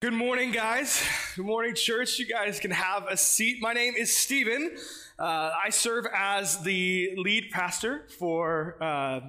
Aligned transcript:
Good 0.00 0.14
morning, 0.14 0.50
guys. 0.50 1.04
Good 1.36 1.44
morning, 1.44 1.74
church. 1.74 2.18
You 2.18 2.24
guys 2.24 2.58
can 2.58 2.70
have 2.70 3.06
a 3.10 3.18
seat. 3.18 3.60
My 3.60 3.74
name 3.74 3.92
is 3.98 4.16
Stephen. 4.16 4.74
Uh, 5.18 5.50
I 5.62 5.68
serve 5.68 6.06
as 6.16 6.62
the 6.62 7.12
lead 7.18 7.50
pastor 7.50 8.06
for 8.18 8.82
uh, 8.82 9.20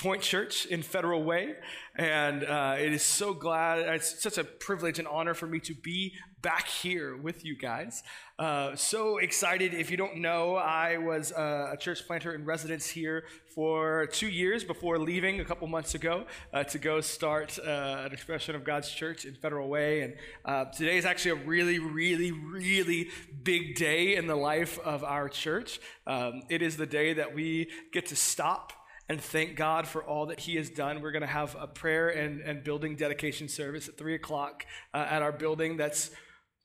Point 0.00 0.22
Church 0.22 0.64
in 0.64 0.82
Federal 0.82 1.22
Way, 1.24 1.56
and 1.94 2.42
uh, 2.42 2.76
it 2.78 2.90
is 2.90 3.02
so 3.02 3.34
glad. 3.34 3.80
It's 3.80 4.22
such 4.22 4.38
a 4.38 4.44
privilege 4.44 4.98
and 4.98 5.06
honor 5.06 5.34
for 5.34 5.46
me 5.46 5.60
to 5.60 5.74
be 5.74 6.14
back 6.40 6.68
here 6.68 7.18
with 7.18 7.44
you 7.44 7.54
guys. 7.54 8.02
Uh, 8.38 8.74
so 8.74 9.18
excited. 9.18 9.74
If 9.74 9.90
you 9.90 9.98
don't 9.98 10.16
know, 10.16 10.54
I 10.54 10.96
was 10.96 11.32
a 11.32 11.76
church 11.78 12.06
planter 12.06 12.34
in 12.34 12.46
residence 12.46 12.88
here 12.88 13.24
for 13.54 14.06
two 14.06 14.28
years 14.28 14.64
before 14.64 14.98
leaving 14.98 15.40
a 15.40 15.44
couple 15.44 15.68
months 15.68 15.94
ago 15.94 16.24
uh, 16.54 16.64
to 16.64 16.78
go 16.78 17.02
start 17.02 17.58
uh, 17.58 18.04
an 18.06 18.12
expression 18.12 18.54
of 18.54 18.64
God's 18.64 18.90
church 18.90 19.26
in 19.26 19.34
Federal 19.34 19.68
Way. 19.68 20.00
And 20.00 20.14
uh, 20.46 20.64
today 20.64 20.96
is 20.96 21.04
actually 21.04 21.32
a 21.32 21.44
really, 21.46 21.78
really, 21.78 22.32
really 22.32 23.10
big 23.42 23.74
day 23.74 24.16
in 24.16 24.26
the 24.26 24.36
life 24.36 24.78
of 24.78 25.04
our 25.04 25.28
church. 25.28 25.78
Um, 26.06 26.40
it 26.48 26.62
is 26.62 26.78
the 26.78 26.86
day 26.86 27.12
that 27.12 27.34
we 27.34 27.68
get 27.92 28.06
to 28.06 28.16
stop 28.16 28.72
and 29.10 29.20
thank 29.20 29.56
God 29.56 29.88
for 29.88 30.04
all 30.04 30.26
that 30.26 30.38
He 30.38 30.54
has 30.54 30.70
done. 30.70 31.00
We're 31.00 31.10
going 31.10 31.22
to 31.22 31.26
have 31.26 31.56
a 31.58 31.66
prayer 31.66 32.10
and, 32.10 32.40
and 32.42 32.62
building 32.62 32.94
dedication 32.94 33.48
service 33.48 33.88
at 33.88 33.98
3 33.98 34.14
o'clock 34.14 34.64
uh, 34.94 34.98
at 34.98 35.20
our 35.20 35.32
building 35.32 35.76
that's 35.76 36.12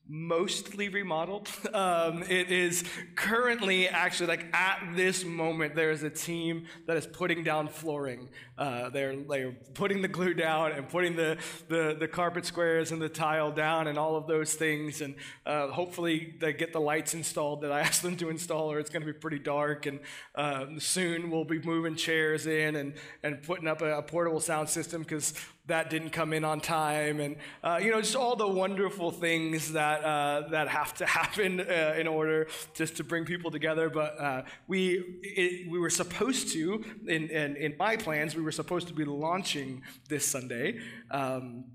mostly 0.07 0.89
remodeled. 0.89 1.49
Um, 1.75 2.23
it 2.23 2.51
is 2.51 2.85
currently 3.15 3.89
actually 3.89 4.27
like 4.27 4.45
at 4.53 4.79
this 4.95 5.25
moment 5.25 5.75
there 5.75 5.91
is 5.91 6.03
a 6.03 6.09
team 6.09 6.67
that 6.87 6.95
is 6.95 7.05
putting 7.05 7.43
down 7.43 7.67
flooring. 7.67 8.29
Uh, 8.57 8.89
they're 8.89 9.15
they're 9.15 9.51
putting 9.73 10.01
the 10.01 10.07
glue 10.07 10.33
down 10.33 10.71
and 10.71 10.87
putting 10.87 11.17
the, 11.17 11.37
the 11.67 11.97
the 11.99 12.07
carpet 12.07 12.45
squares 12.45 12.91
and 12.91 13.01
the 13.01 13.09
tile 13.09 13.51
down 13.51 13.87
and 13.87 13.97
all 13.97 14.15
of 14.15 14.25
those 14.25 14.53
things. 14.53 15.01
And 15.01 15.15
uh, 15.45 15.67
hopefully 15.67 16.35
they 16.39 16.53
get 16.53 16.71
the 16.71 16.79
lights 16.79 17.13
installed 17.13 17.61
that 17.61 17.73
I 17.73 17.79
asked 17.87 18.03
them 18.03 18.15
to 18.17 18.29
install, 18.29 18.71
or 18.71 18.79
it's 18.79 18.89
going 18.89 19.05
to 19.05 19.11
be 19.11 19.17
pretty 19.17 19.39
dark. 19.39 19.85
And 19.85 19.99
uh, 20.35 20.65
soon 20.77 21.29
we'll 21.29 21.43
be 21.43 21.59
moving 21.59 21.95
chairs 21.95 22.47
in 22.47 22.77
and 22.77 22.93
and 23.21 23.43
putting 23.43 23.67
up 23.67 23.81
a, 23.81 23.97
a 23.97 24.01
portable 24.01 24.39
sound 24.39 24.69
system 24.69 25.01
because 25.01 25.33
that 25.67 25.89
didn't 25.89 26.11
come 26.11 26.33
in 26.33 26.43
on 26.43 26.59
time, 26.59 27.19
and 27.19 27.37
uh, 27.63 27.79
you 27.81 27.91
know, 27.91 28.01
just 28.01 28.15
all 28.15 28.35
the 28.35 28.47
wonderful 28.47 29.11
things 29.11 29.73
that 29.73 30.03
uh, 30.03 30.47
that 30.49 30.67
have 30.67 30.93
to 30.95 31.05
happen 31.19 31.59
uh, 31.59 31.95
in 31.97 32.07
order 32.07 32.47
just 32.73 32.97
to 32.97 33.03
bring 33.03 33.25
people 33.25 33.51
together. 33.51 33.89
But 33.89 34.19
uh, 34.19 34.43
we 34.67 35.03
it, 35.21 35.69
we 35.69 35.79
were 35.79 35.89
supposed 35.89 36.51
to, 36.53 36.83
in, 37.07 37.29
in, 37.29 37.55
in 37.55 37.75
my 37.77 37.97
plans, 37.97 38.35
we 38.35 38.41
were 38.41 38.51
supposed 38.51 38.87
to 38.89 38.93
be 38.93 39.05
launching 39.05 39.81
this 40.09 40.25
Sunday. 40.25 40.79
Um, 41.11 41.65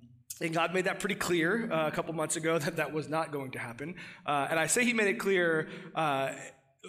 and 0.43 0.55
God 0.55 0.73
made 0.73 0.87
that 0.87 1.01
pretty 1.01 1.17
clear 1.17 1.71
uh, 1.71 1.87
a 1.87 1.91
couple 1.91 2.15
months 2.15 2.37
ago 2.37 2.59
that 2.59 2.77
that 2.77 2.93
was 2.93 3.09
not 3.11 3.31
going 3.31 3.51
to 3.51 3.59
happen. 3.59 3.97
Uh, 4.25 4.47
and 4.51 4.59
I 4.59 4.67
say 4.67 4.85
He 4.85 4.93
made 4.93 5.09
it 5.09 5.19
clear 5.19 5.69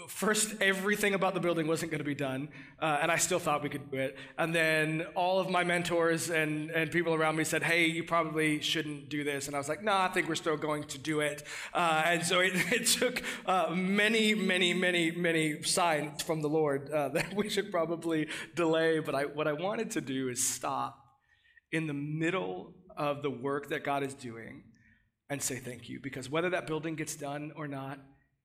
first 0.08 0.56
everything 0.62 1.14
about 1.14 1.34
the 1.34 1.40
building 1.40 1.68
wasn't 1.68 1.92
going 1.92 2.00
to 2.00 2.06
be 2.06 2.16
done 2.16 2.48
uh, 2.82 3.00
and 3.02 3.12
i 3.12 3.18
still 3.18 3.40
thought 3.40 3.62
we 3.62 3.68
could 3.68 3.92
do 3.92 3.98
it. 3.98 4.18
And 4.38 4.56
then 4.56 5.06
all 5.16 5.40
of 5.40 5.50
my 5.50 5.66
mentors 5.66 6.30
and, 6.30 6.72
and 6.72 6.90
people 6.90 7.14
around 7.14 7.36
me 7.36 7.44
said 7.44 7.62
hey 7.62 7.88
you 7.88 8.04
probably 8.04 8.62
shouldn't 8.62 9.10
do 9.10 9.24
this. 9.24 9.48
And 9.48 9.56
i 9.56 9.60
was 9.60 9.68
like 9.68 9.84
no 9.84 9.94
i 9.94 10.08
think 10.08 10.30
we're 10.30 10.36
still 10.36 10.56
going 10.56 10.84
to 10.86 10.98
do 10.98 11.20
it. 11.20 11.44
Uh, 11.74 12.04
and 12.06 12.26
so 12.26 12.40
it, 12.40 12.54
it 12.72 12.88
took 12.88 13.22
uh, 13.46 13.74
many 13.76 14.34
many 14.34 14.74
many 14.74 15.12
many 15.12 15.62
signs 15.64 16.22
from 16.22 16.42
the 16.42 16.50
lord 16.50 16.90
uh, 16.90 17.10
that 17.16 17.34
we 17.36 17.50
should 17.50 17.70
probably 17.70 18.28
delay 18.56 19.00
but 19.00 19.14
I, 19.14 19.26
what 19.26 19.48
i 19.48 19.54
wanted 19.54 19.92
to 19.92 20.02
do 20.02 20.30
is 20.30 20.46
stop 20.46 20.98
in 21.72 21.88
the 21.88 21.94
middle 21.94 22.74
of 22.96 23.24
the 23.24 23.30
work 23.30 23.70
that 23.70 23.84
god 23.84 24.04
is 24.04 24.14
doing 24.14 24.64
and 25.32 25.42
say 25.42 25.56
thank 25.56 25.88
you. 25.88 26.00
Because 26.02 26.30
whether 26.30 26.50
that 26.50 26.68
building 26.68 26.96
gets 26.96 27.16
done 27.16 27.54
or 27.56 27.66
not 27.66 28.00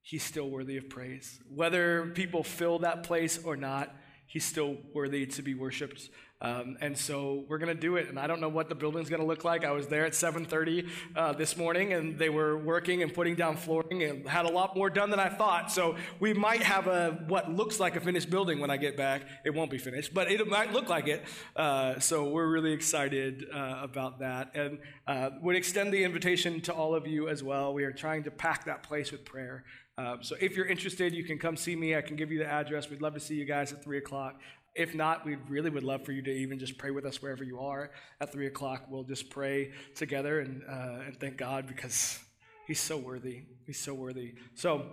he's 0.06 0.22
still 0.22 0.48
worthy 0.48 0.76
of 0.76 0.88
praise. 0.88 1.40
Whether 1.52 2.12
people 2.14 2.44
fill 2.44 2.78
that 2.78 3.02
place 3.02 3.40
or 3.42 3.56
not, 3.56 3.92
he's 4.24 4.44
still 4.44 4.76
worthy 4.94 5.26
to 5.26 5.42
be 5.42 5.52
worshiped. 5.52 6.10
Um, 6.40 6.76
and 6.80 6.96
so 6.96 7.44
we're 7.48 7.58
going 7.58 7.74
to 7.74 7.80
do 7.80 7.96
it. 7.96 8.08
And 8.08 8.18
I 8.18 8.28
don't 8.28 8.40
know 8.40 8.48
what 8.48 8.68
the 8.68 8.74
building's 8.74 9.08
going 9.08 9.22
to 9.22 9.26
look 9.26 9.42
like. 9.42 9.64
I 9.64 9.72
was 9.72 9.88
there 9.88 10.04
at 10.04 10.12
7:30 10.12 10.88
uh, 11.16 11.32
this 11.32 11.56
morning, 11.56 11.92
and 11.94 12.18
they 12.18 12.28
were 12.28 12.56
working 12.56 13.02
and 13.02 13.12
putting 13.12 13.34
down 13.34 13.56
flooring, 13.56 14.02
and 14.04 14.28
had 14.28 14.44
a 14.44 14.50
lot 14.50 14.76
more 14.76 14.90
done 14.90 15.10
than 15.10 15.18
I 15.18 15.30
thought. 15.30 15.72
So 15.72 15.96
we 16.20 16.34
might 16.34 16.62
have 16.62 16.86
a 16.86 17.24
what 17.26 17.50
looks 17.50 17.80
like 17.80 17.96
a 17.96 18.00
finished 18.00 18.28
building 18.28 18.60
when 18.60 18.70
I 18.70 18.76
get 18.76 18.96
back. 18.96 19.22
It 19.44 19.54
won't 19.54 19.70
be 19.70 19.78
finished, 19.78 20.12
but 20.14 20.30
it 20.30 20.46
might 20.46 20.72
look 20.72 20.88
like 20.88 21.08
it. 21.08 21.24
Uh, 21.56 21.98
so 21.98 22.28
we're 22.28 22.48
really 22.48 22.72
excited 22.72 23.46
uh, 23.52 23.78
about 23.82 24.18
that, 24.20 24.54
and 24.54 24.78
uh, 25.06 25.30
would 25.40 25.56
extend 25.56 25.92
the 25.92 26.04
invitation 26.04 26.60
to 26.60 26.72
all 26.72 26.94
of 26.94 27.06
you 27.06 27.28
as 27.28 27.42
well. 27.42 27.72
We 27.72 27.84
are 27.84 27.92
trying 27.92 28.24
to 28.24 28.30
pack 28.30 28.66
that 28.66 28.82
place 28.82 29.10
with 29.10 29.24
prayer. 29.24 29.64
Uh, 29.98 30.16
so 30.20 30.36
if 30.40 30.56
you're 30.56 30.66
interested, 30.66 31.14
you 31.14 31.24
can 31.24 31.38
come 31.38 31.56
see 31.56 31.74
me. 31.74 31.96
I 31.96 32.02
can 32.02 32.16
give 32.16 32.30
you 32.30 32.38
the 32.38 32.46
address. 32.46 32.90
We'd 32.90 33.00
love 33.00 33.14
to 33.14 33.20
see 33.20 33.34
you 33.34 33.46
guys 33.46 33.72
at 33.72 33.82
3 33.82 33.98
o'clock. 33.98 34.40
If 34.74 34.94
not, 34.94 35.24
we 35.24 35.36
really 35.48 35.70
would 35.70 35.84
love 35.84 36.04
for 36.04 36.12
you 36.12 36.20
to 36.22 36.30
even 36.30 36.58
just 36.58 36.76
pray 36.76 36.90
with 36.90 37.06
us 37.06 37.22
wherever 37.22 37.42
you 37.42 37.60
are 37.60 37.90
at 38.20 38.30
3 38.30 38.46
o'clock. 38.46 38.86
We'll 38.90 39.04
just 39.04 39.30
pray 39.30 39.72
together 39.94 40.40
and, 40.40 40.62
uh, 40.68 41.06
and 41.06 41.18
thank 41.18 41.38
God 41.38 41.66
because 41.66 42.18
He's 42.66 42.80
so 42.80 42.96
worthy. 42.96 43.42
He's 43.64 43.78
so 43.78 43.94
worthy. 43.94 44.34
So, 44.54 44.86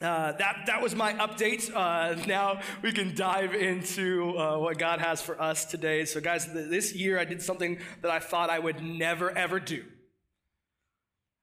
uh, 0.00 0.32
that, 0.32 0.62
that 0.66 0.80
was 0.80 0.94
my 0.94 1.12
update. 1.14 1.70
Uh, 1.74 2.14
now 2.26 2.60
we 2.80 2.92
can 2.92 3.14
dive 3.14 3.54
into 3.54 4.34
uh, 4.38 4.56
what 4.56 4.78
God 4.78 5.00
has 5.00 5.20
for 5.20 5.40
us 5.40 5.66
today. 5.66 6.06
So, 6.06 6.20
guys, 6.20 6.46
th- 6.46 6.70
this 6.70 6.94
year 6.94 7.18
I 7.18 7.24
did 7.24 7.42
something 7.42 7.78
that 8.00 8.10
I 8.10 8.20
thought 8.20 8.48
I 8.48 8.58
would 8.58 8.82
never, 8.82 9.30
ever 9.36 9.60
do. 9.60 9.84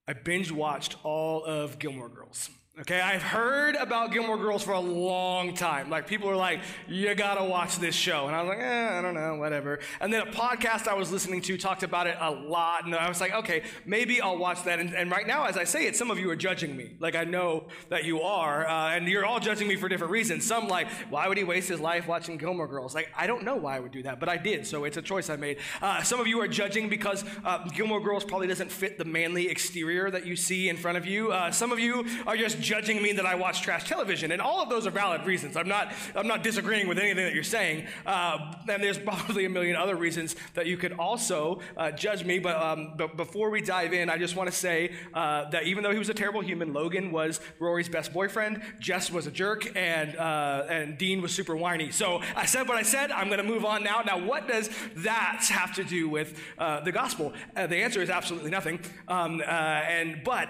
I 0.07 0.13
binge 0.13 0.51
watched 0.51 0.95
all 1.03 1.44
of 1.44 1.78
Gilmore 1.78 2.09
Girls. 2.09 2.50
Okay, 2.79 3.01
I've 3.01 3.23
heard 3.23 3.73
about 3.75 4.11
Gilmore 4.11 4.38
Girls 4.38 4.61
for 4.61 4.73
a 4.73 4.79
long 4.79 5.55
time. 5.55 5.89
Like, 5.89 6.05
people 6.05 6.29
are 6.29 6.35
like, 6.35 6.59
you 6.88 7.15
gotta 7.15 7.43
watch 7.43 7.77
this 7.77 7.95
show. 7.95 8.27
And 8.27 8.35
I 8.35 8.41
was 8.43 8.49
like, 8.49 8.59
eh, 8.59 8.99
I 8.99 9.01
don't 9.01 9.15
know, 9.15 9.33
whatever. 9.33 9.79
And 9.99 10.13
then 10.13 10.21
a 10.21 10.29
podcast 10.29 10.88
I 10.88 10.93
was 10.93 11.11
listening 11.11 11.41
to 11.41 11.57
talked 11.57 11.81
about 11.81 12.05
it 12.05 12.17
a 12.19 12.29
lot. 12.29 12.85
And 12.85 12.93
I 12.93 13.09
was 13.09 13.19
like, 13.19 13.33
okay, 13.33 13.63
maybe 13.88 14.21
I'll 14.21 14.38
watch 14.38 14.63
that. 14.65 14.77
And, 14.77 14.93
and 14.93 15.09
right 15.09 15.25
now, 15.25 15.45
as 15.45 15.57
I 15.57 15.63
say 15.63 15.88
it, 15.88 15.95
some 15.95 16.11
of 16.11 16.19
you 16.19 16.29
are 16.29 16.35
judging 16.35 16.77
me. 16.77 16.91
Like, 16.99 17.15
I 17.15 17.23
know 17.23 17.65
that 17.89 18.05
you 18.05 18.21
are. 18.21 18.67
Uh, 18.67 18.91
and 18.91 19.07
you're 19.07 19.25
all 19.25 19.39
judging 19.39 19.67
me 19.67 19.75
for 19.75 19.89
different 19.89 20.11
reasons. 20.11 20.45
Some, 20.45 20.67
like, 20.67 20.88
why 21.09 21.27
would 21.27 21.39
he 21.39 21.44
waste 21.44 21.69
his 21.69 21.79
life 21.79 22.07
watching 22.07 22.38
Gilmore 22.38 22.67
Girls? 22.67 22.94
Like, 22.94 23.09
I 23.17 23.25
don't 23.25 23.41
know 23.44 23.55
why 23.55 23.77
I 23.77 23.79
would 23.79 23.91
do 23.91 24.03
that, 24.03 24.19
but 24.19 24.29
I 24.29 24.38
did. 24.38 24.67
So 24.67 24.83
it's 24.83 24.97
a 24.97 25.01
choice 25.01 25.31
I 25.31 25.35
made. 25.35 25.57
Uh, 25.81 26.03
some 26.03 26.19
of 26.19 26.27
you 26.27 26.39
are 26.41 26.47
judging 26.47 26.89
because 26.89 27.25
uh, 27.44 27.67
Gilmore 27.69 28.01
Girls 28.01 28.23
probably 28.23 28.45
doesn't 28.45 28.71
fit 28.71 28.99
the 28.99 29.05
manly 29.05 29.49
exterior 29.49 30.11
that 30.11 30.27
you 30.27 30.35
see 30.35 30.69
in 30.69 30.77
front 30.77 30.99
of 30.99 31.07
you. 31.07 31.31
Uh, 31.31 31.49
some 31.49 31.71
of 31.71 31.79
you 31.79 32.05
are 32.27 32.38
just 32.38 32.66
judging 32.67 33.01
me 33.01 33.13
that 33.13 33.25
I 33.25 33.35
watch 33.35 33.61
trash 33.61 33.88
television. 33.88 34.31
And 34.33 34.41
all 34.41 34.61
of 34.61 34.69
those 34.69 34.85
are 34.85 34.91
valid 34.91 35.25
reasons. 35.25 35.55
I'm 35.55 35.69
not, 35.69 35.94
I'm 36.16 36.28
not 36.28 36.44
disagreeing 36.44 36.88
with 36.89 37.00
anything 37.00 37.23
that 37.23 37.33
you're 37.33 37.44
saying. 37.44 37.88
Uh, 38.05 38.53
and 38.69 38.83
there's 38.83 38.97
probably 39.09 39.45
a 39.45 39.50
million 39.50 39.78
other 39.78 39.95
reasons 39.95 40.35
that 40.53 40.67
you 40.67 40.75
could 40.75 40.91
also 40.94 41.61
uh, 41.77 41.91
judge 41.91 42.25
me. 42.25 42.39
But, 42.39 42.57
um, 42.57 42.94
but 42.97 43.16
before 43.16 43.50
we 43.50 43.61
dive 43.61 43.94
in, 43.94 44.09
I 44.09 44.17
just 44.17 44.35
want 44.35 44.51
to 44.51 44.56
say 44.56 44.91
uh, 45.13 45.50
that 45.51 45.63
even 45.63 45.81
though 45.81 45.94
he 45.94 45.97
was 45.97 46.09
a 46.09 46.13
terrible 46.13 46.41
human, 46.41 46.73
Logan 46.73 47.11
was 47.11 47.39
Rory's 47.59 47.88
best 47.88 48.11
boyfriend, 48.11 48.61
Jess 48.79 49.09
was 49.09 49.27
a 49.27 49.31
jerk, 49.31 49.75
and, 49.77 50.17
uh, 50.17 50.66
and 50.69 50.97
Dean 50.97 51.22
was 51.22 51.33
super 51.33 51.56
whiny. 51.56 51.91
So 51.91 52.22
I 52.35 52.45
said 52.45 52.67
what 52.67 52.77
I 52.77 52.83
said. 52.83 53.11
I'm 53.11 53.27
going 53.27 53.39
to 53.39 53.47
move 53.47 53.63
on 53.63 53.83
now. 53.83 54.01
Now, 54.06 54.19
what 54.19 54.47
does 54.47 54.69
that 54.97 55.45
have 55.50 55.73
to 55.75 55.85
do 55.85 56.09
with 56.09 56.38
uh, 56.57 56.81
the 56.81 56.91
gospel? 56.91 57.31
Uh, 57.56 57.67
the 57.67 57.77
answer 57.77 58.01
is 58.01 58.09
absolutely 58.09 58.51
nothing. 58.51 58.79
Um, 59.07 59.41
and 59.41 60.22
but 60.25 60.50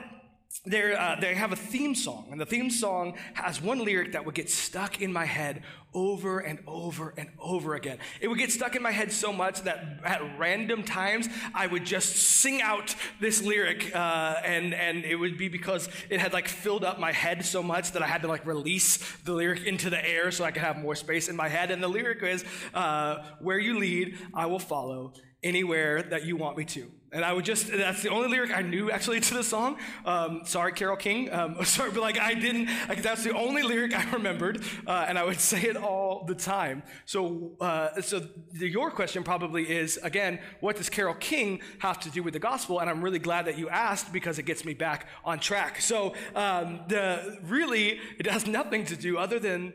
uh, 0.66 1.20
they 1.20 1.34
have 1.34 1.52
a 1.52 1.56
theme 1.56 1.96
song, 1.96 2.28
and 2.32 2.40
the 2.40 2.46
theme 2.46 2.70
song 2.70 3.16
has 3.34 3.62
one 3.62 3.84
lyric 3.84 4.12
that 4.14 4.26
would 4.26 4.36
get 4.36 4.50
stuck 4.50 5.02
in 5.02 5.14
my 5.14 5.26
head 5.26 5.64
over 5.94 6.40
and 6.40 6.60
over 6.68 7.14
and 7.18 7.30
over 7.40 7.76
again. 7.76 7.98
It 8.20 8.28
would 8.28 8.38
get 8.38 8.52
stuck 8.52 8.76
in 8.76 8.84
my 8.84 8.92
head 8.92 9.12
so 9.12 9.32
much 9.32 9.62
that 9.62 10.00
at 10.04 10.22
random 10.38 10.84
times 10.84 11.28
I 11.54 11.68
would 11.68 11.86
just 11.86 12.16
sing 12.16 12.62
out 12.62 12.96
this 13.20 13.42
lyric, 13.42 13.96
uh, 13.96 14.36
and 14.44 14.74
and 14.74 15.06
it 15.06 15.16
would 15.16 15.38
be 15.38 15.48
because 15.48 15.90
it 16.10 16.20
had 16.20 16.34
like 16.34 16.48
filled 16.48 16.84
up 16.84 17.00
my 17.00 17.12
head 17.12 17.46
so 17.46 17.64
much 17.64 17.94
that 17.94 18.04
I 18.04 18.08
had 18.08 18.22
to 18.24 18.28
like 18.28 18.46
release 18.46 18.98
the 19.24 19.34
lyric 19.34 19.66
into 19.66 19.90
the 19.90 20.06
air 20.08 20.32
so 20.32 20.44
I 20.44 20.52
could 20.52 20.64
have 20.64 20.78
more 20.78 20.96
space 20.96 21.30
in 21.30 21.36
my 21.36 21.48
head. 21.48 21.72
And 21.72 21.82
the 21.82 21.88
lyric 21.88 22.22
is, 22.24 22.44
uh, 22.74 23.24
"Where 23.40 23.60
you 23.60 23.80
lead, 23.80 24.18
I 24.34 24.46
will 24.48 24.60
follow." 24.60 25.14
Anywhere 25.48 26.04
that 26.04 26.26
you 26.26 26.36
want 26.36 26.58
me 26.58 26.66
to. 26.66 26.92
And 27.14 27.24
I 27.24 27.32
would 27.32 27.46
just, 27.46 27.72
that's 27.72 28.04
the 28.04 28.10
only 28.10 28.28
lyric 28.28 28.52
I 28.52 28.62
knew 28.62 28.92
actually 28.92 29.22
to 29.22 29.34
the 29.34 29.44
song. 29.44 29.78
Um, 30.04 30.42
sorry, 30.44 30.74
Carole 30.74 30.98
King. 30.98 31.32
Um, 31.32 31.56
sorry, 31.64 31.92
but 31.92 32.02
like 32.02 32.20
I 32.20 32.34
didn't, 32.34 32.70
like 32.90 33.02
that's 33.02 33.24
the 33.24 33.34
only 33.34 33.64
lyric 33.64 33.98
I 33.98 34.12
remembered. 34.12 34.62
Uh, 34.86 35.06
and 35.08 35.18
I 35.18 35.24
would 35.24 35.40
say 35.52 35.62
it 35.62 35.78
all 35.78 36.26
the 36.26 36.36
time. 36.36 36.84
So, 37.06 37.54
uh, 37.62 38.02
so 38.02 38.28
the, 38.52 38.68
your 38.68 38.92
question 38.92 39.24
probably 39.24 39.64
is, 39.64 39.98
again, 40.04 40.40
what 40.60 40.76
does 40.76 40.90
Carole 40.90 41.16
King 41.16 41.62
have 41.80 41.98
to 42.02 42.10
do 42.10 42.24
with 42.24 42.34
the 42.34 42.40
gospel? 42.40 42.80
And 42.82 42.90
I'm 42.90 43.02
really 43.02 43.20
glad 43.20 43.46
that 43.46 43.58
you 43.58 43.70
asked 43.70 44.12
because 44.12 44.38
it 44.38 44.44
gets 44.44 44.66
me 44.66 44.74
back 44.74 45.08
on 45.24 45.40
track. 45.40 45.80
So, 45.80 46.14
um, 46.36 46.82
the, 46.90 47.40
really, 47.44 48.02
it 48.20 48.28
has 48.28 48.46
nothing 48.48 48.84
to 48.86 48.98
do 48.98 49.18
other 49.18 49.40
than 49.40 49.74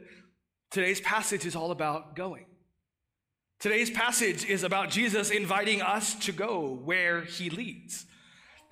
today's 0.71 1.01
passage 1.01 1.47
is 1.47 1.57
all 1.57 1.71
about 1.71 2.15
going. 2.15 2.45
Today's 3.63 3.91
passage 3.91 4.45
is 4.45 4.65
about 4.65 4.91
Jesus 4.91 5.31
inviting 5.31 5.83
us 5.83 6.17
to 6.17 6.33
go 6.33 6.81
where 6.83 7.21
he 7.21 7.49
leads. 7.49 8.07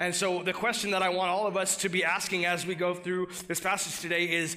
And 0.00 0.12
so, 0.12 0.42
the 0.42 0.52
question 0.52 0.90
that 0.90 1.00
I 1.00 1.10
want 1.10 1.30
all 1.30 1.46
of 1.46 1.56
us 1.56 1.76
to 1.76 1.88
be 1.88 2.02
asking 2.02 2.44
as 2.44 2.66
we 2.66 2.74
go 2.74 2.92
through 2.94 3.28
this 3.46 3.60
passage 3.60 4.00
today 4.00 4.24
is 4.24 4.56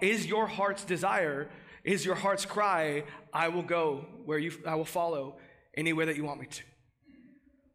Is 0.00 0.26
your 0.26 0.46
heart's 0.46 0.84
desire, 0.84 1.50
is 1.82 2.06
your 2.06 2.14
heart's 2.14 2.46
cry, 2.46 3.02
I 3.32 3.48
will 3.48 3.64
go 3.64 4.06
where 4.26 4.38
you, 4.38 4.52
I 4.64 4.76
will 4.76 4.84
follow 4.84 5.38
anywhere 5.76 6.06
that 6.06 6.14
you 6.14 6.22
want 6.22 6.38
me 6.38 6.46
to? 6.46 6.62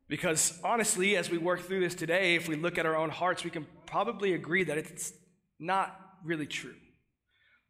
Because 0.07 0.57
honestly, 0.63 1.17
as 1.17 1.29
we 1.29 1.37
work 1.37 1.63
through 1.63 1.81
this 1.81 1.95
today, 1.95 2.35
if 2.35 2.47
we 2.47 2.55
look 2.55 2.77
at 2.77 2.85
our 2.85 2.95
own 2.95 3.09
hearts, 3.09 3.43
we 3.43 3.49
can 3.49 3.67
probably 3.85 4.33
agree 4.35 4.63
that 4.63 4.77
it's 4.77 5.11
not 5.59 5.99
really 6.23 6.47
true. 6.47 6.75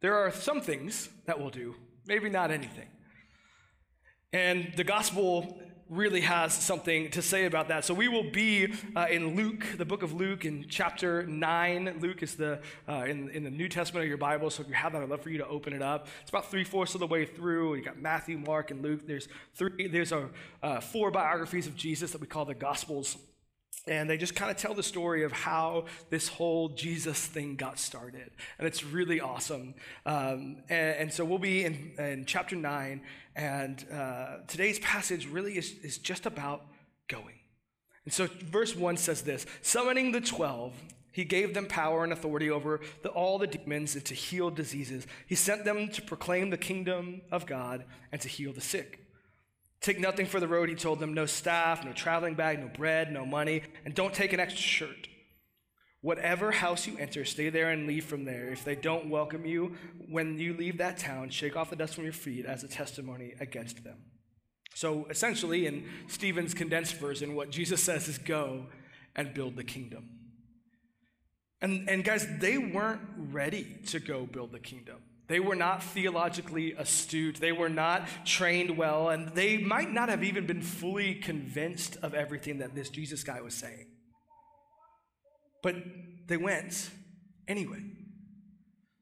There 0.02 0.14
are 0.14 0.32
some 0.32 0.62
things 0.62 1.10
that 1.26 1.40
we'll 1.40 1.50
do, 1.50 1.74
maybe 2.06 2.30
not 2.30 2.52
anything. 2.52 2.90
And 4.34 4.74
the 4.76 4.84
gospel 4.84 5.58
really 5.90 6.20
has 6.20 6.54
something 6.54 7.10
to 7.12 7.22
say 7.22 7.46
about 7.46 7.70
that. 7.70 7.86
So 7.86 7.94
we 7.94 8.10
will 8.10 8.30
be 8.30 8.74
uh, 8.94 9.06
in 9.10 9.38
Luke, 9.38 9.66
the 9.78 9.86
book 9.86 10.04
of 10.04 10.12
Luke, 10.12 10.44
in 10.44 10.66
chapter 10.68 11.26
9. 11.26 12.00
Luke 12.02 12.22
is 12.22 12.36
the 12.36 12.60
uh, 12.90 13.06
in, 13.08 13.30
in 13.30 13.46
the 13.46 13.50
New 13.50 13.70
Testament 13.70 14.04
of 14.04 14.10
your 14.10 14.18
Bible. 14.18 14.50
So 14.50 14.64
if 14.64 14.68
you 14.68 14.74
have 14.74 14.92
that, 14.92 15.02
I'd 15.02 15.08
love 15.08 15.22
for 15.22 15.30
you 15.30 15.38
to 15.38 15.48
open 15.48 15.72
it 15.72 15.82
up. 15.82 16.08
It's 16.22 16.30
about 16.30 16.52
three 16.52 16.66
fourths 16.66 16.94
of 16.94 17.00
the 17.00 17.08
way 17.08 17.26
through. 17.26 17.76
You 17.76 17.84
got 17.84 18.02
Matthew, 18.02 18.38
Mark, 18.38 18.70
and 18.72 18.84
Luke. 18.84 19.08
There's 19.08 19.30
three. 19.56 19.88
There's 19.88 20.12
a, 20.12 20.30
uh, 20.62 20.82
four 20.82 21.10
biographies 21.10 21.68
of 21.68 21.78
Jesus 21.78 22.12
that 22.12 22.20
we 22.20 22.28
call 22.28 22.44
the 22.44 22.54
Gospels. 22.54 23.16
And 23.88 24.10
they 24.10 24.18
just 24.18 24.36
kind 24.36 24.52
of 24.52 24.58
tell 24.58 24.74
the 24.74 24.84
story 24.84 25.24
of 25.24 25.32
how 25.32 25.86
this 26.10 26.28
whole 26.28 26.70
Jesus 26.70 27.26
thing 27.26 27.56
got 27.56 27.80
started. 27.80 28.32
And 28.58 28.68
it's 28.68 28.84
really 28.84 29.20
awesome. 29.20 29.76
Um, 30.06 30.58
and, 30.70 30.96
and, 30.98 31.14
so 31.14 31.24
we'll 31.26 31.40
be 31.40 31.64
in, 31.64 31.94
in 31.98 32.26
chapter 32.26 32.56
9. 32.56 33.02
And 33.36 33.86
uh, 33.92 34.38
today's 34.48 34.80
passage 34.80 35.28
really 35.28 35.58
is, 35.58 35.76
is 35.84 35.98
just 35.98 36.26
about 36.26 36.66
going. 37.08 37.40
And 38.06 38.14
so 38.14 38.28
verse 38.46 38.76
1 38.76 38.98
says 38.98 39.22
this 39.24 39.46
Summoning 39.62 40.12
the 40.12 40.22
12, 40.22 40.74
he 41.12 41.24
gave 41.24 41.54
them 41.54 41.66
power 41.66 42.04
and 42.04 42.14
authority 42.14 42.50
over 42.50 42.80
the, 43.02 43.10
all 43.10 43.40
the 43.40 43.48
demons 43.48 43.96
and 43.96 44.06
to 44.06 44.14
heal 44.14 44.50
diseases. 44.50 45.08
He 45.26 45.36
sent 45.36 45.66
them 45.66 45.90
to 45.90 46.02
proclaim 46.02 46.50
the 46.50 46.58
kingdom 46.58 47.22
of 47.32 47.46
God 47.46 47.86
and 48.12 48.22
to 48.22 48.28
heal 48.28 48.54
the 48.54 48.62
sick. 48.62 49.07
Take 49.82 50.00
nothing 50.00 50.26
for 50.26 50.40
the 50.40 50.48
road, 50.48 50.70
he 50.70 50.76
told 50.76 51.00
them 51.00 51.14
no 51.14 51.26
staff, 51.26 51.86
no 51.86 51.94
traveling 51.94 52.34
bag, 52.34 52.60
no 52.60 52.68
bread, 52.68 53.12
no 53.12 53.26
money, 53.26 53.62
and 53.86 53.94
don't 53.94 54.14
take 54.14 54.34
an 54.34 54.40
extra 54.40 54.62
shirt. 54.62 55.08
Whatever 56.02 56.52
house 56.52 56.88
you 56.88 56.98
enter, 56.98 57.26
stay 57.26 57.50
there 57.50 57.70
and 57.70 57.88
leave 57.88 58.06
from 58.06 58.26
there. 58.26 58.50
If 58.50 58.64
they 58.64 58.76
don't 58.76 59.10
welcome 59.10 59.46
you 59.46 59.76
when 60.10 60.38
you 60.38 60.54
leave 60.54 60.78
that 60.78 60.98
town, 60.98 61.30
shake 61.30 61.56
off 61.56 61.70
the 61.70 61.76
dust 61.76 61.96
from 61.96 62.04
your 62.04 62.14
feet 62.14 62.46
as 62.46 62.64
a 62.64 62.68
testimony 62.68 63.34
against 63.40 63.84
them. 63.84 63.98
So 64.74 65.08
essentially, 65.10 65.66
in 65.66 65.86
Stephen's 66.08 66.54
condensed 66.54 66.96
version, 66.98 67.36
what 67.36 67.50
Jesus 67.50 67.82
says 67.82 68.08
is 68.08 68.20
go 68.20 68.68
and 69.16 69.34
build 69.34 69.56
the 69.56 69.64
kingdom. 69.64 70.10
And, 71.62 71.90
and 71.90 72.04
guys, 72.04 72.28
they 72.40 72.60
weren't 72.60 73.02
ready 73.18 73.80
to 73.88 74.00
go 74.00 74.28
build 74.28 74.52
the 74.52 74.60
kingdom. 74.60 74.98
They 75.28 75.42
were 75.42 75.56
not 75.56 75.84
theologically 75.84 76.74
astute. 76.74 77.36
They 77.36 77.52
were 77.52 77.70
not 77.70 78.08
trained 78.26 78.78
well, 78.78 79.10
and 79.10 79.30
they 79.30 79.58
might 79.58 79.92
not 79.92 80.08
have 80.08 80.24
even 80.24 80.46
been 80.46 80.62
fully 80.62 81.16
convinced 81.16 81.98
of 82.02 82.14
everything 82.14 82.60
that 82.60 82.74
this 82.74 82.90
Jesus 82.90 83.24
guy 83.24 83.42
was 83.42 83.54
saying. 83.54 83.88
But 85.62 85.76
they 86.28 86.38
went 86.38 86.90
anyway. 87.48 87.84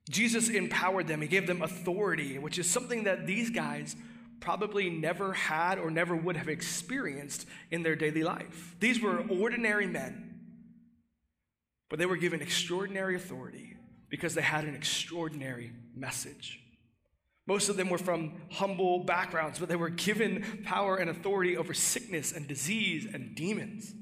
Jesus 0.10 0.50
empowered 0.50 1.08
them, 1.08 1.22
He 1.22 1.28
gave 1.28 1.48
them 1.48 1.62
authority, 1.62 2.40
which 2.40 2.58
is 2.58 2.70
something 2.70 3.04
that 3.04 3.28
these 3.28 3.52
guys 3.52 3.96
probably 4.40 4.90
never 4.90 5.34
had 5.34 5.78
or 5.78 5.90
never 5.92 6.16
would 6.16 6.38
have 6.38 6.50
experienced 6.50 7.48
in 7.72 7.84
their 7.84 7.96
daily 7.96 8.24
life. 8.24 8.76
These 8.80 9.00
were 9.00 9.26
ordinary 9.30 9.88
men, 9.88 10.40
but 11.90 12.00
they 12.00 12.06
were 12.06 12.18
given 12.18 12.42
extraordinary 12.42 13.16
authority 13.16 13.76
because 14.10 14.36
they 14.36 14.42
had 14.42 14.66
an 14.66 14.76
extraordinary 14.76 15.72
message. 15.96 16.62
Most 17.48 17.70
of 17.70 17.78
them 17.78 17.90
were 17.90 17.98
from 17.98 18.42
humble 18.52 19.04
backgrounds, 19.04 19.60
but 19.60 19.70
they 19.70 19.76
were 19.76 19.90
given 19.90 20.62
power 20.64 20.98
and 20.98 21.10
authority 21.10 21.56
over 21.58 21.74
sickness 21.74 22.32
and 22.32 22.48
disease 22.48 23.08
and 23.12 23.36
demons. 23.36 23.94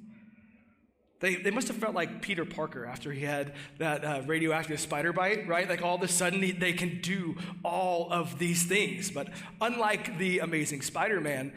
They, 1.19 1.35
they 1.35 1.51
must 1.51 1.69
have 1.69 1.77
felt 1.77 1.95
like 1.95 2.21
Peter 2.21 2.43
Parker 2.43 2.85
after 2.85 3.11
he 3.11 3.21
had 3.21 3.53
that 3.79 4.03
uh, 4.03 4.21
radioactive 4.25 4.79
spider 4.79 5.13
bite, 5.13 5.47
right? 5.47 5.69
Like 5.69 5.81
all 5.81 5.95
of 5.95 6.01
a 6.01 6.07
sudden 6.09 6.41
they 6.59 6.73
can 6.73 6.99
do 6.99 7.37
all 7.63 8.11
of 8.11 8.39
these 8.39 8.65
things. 8.65 9.09
But 9.09 9.29
unlike 9.61 10.17
the 10.17 10.39
amazing 10.39 10.81
Spider 10.81 11.21
Man, 11.21 11.53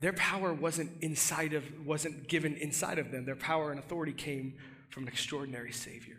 their 0.00 0.12
power 0.14 0.52
wasn't 0.52 0.90
inside 1.00 1.52
of, 1.52 1.64
wasn't 1.86 2.28
given 2.28 2.56
inside 2.56 2.98
of 2.98 3.12
them. 3.12 3.24
Their 3.24 3.36
power 3.36 3.70
and 3.70 3.78
authority 3.78 4.12
came 4.12 4.54
from 4.90 5.04
an 5.04 5.08
extraordinary 5.10 5.72
Savior. 5.72 6.16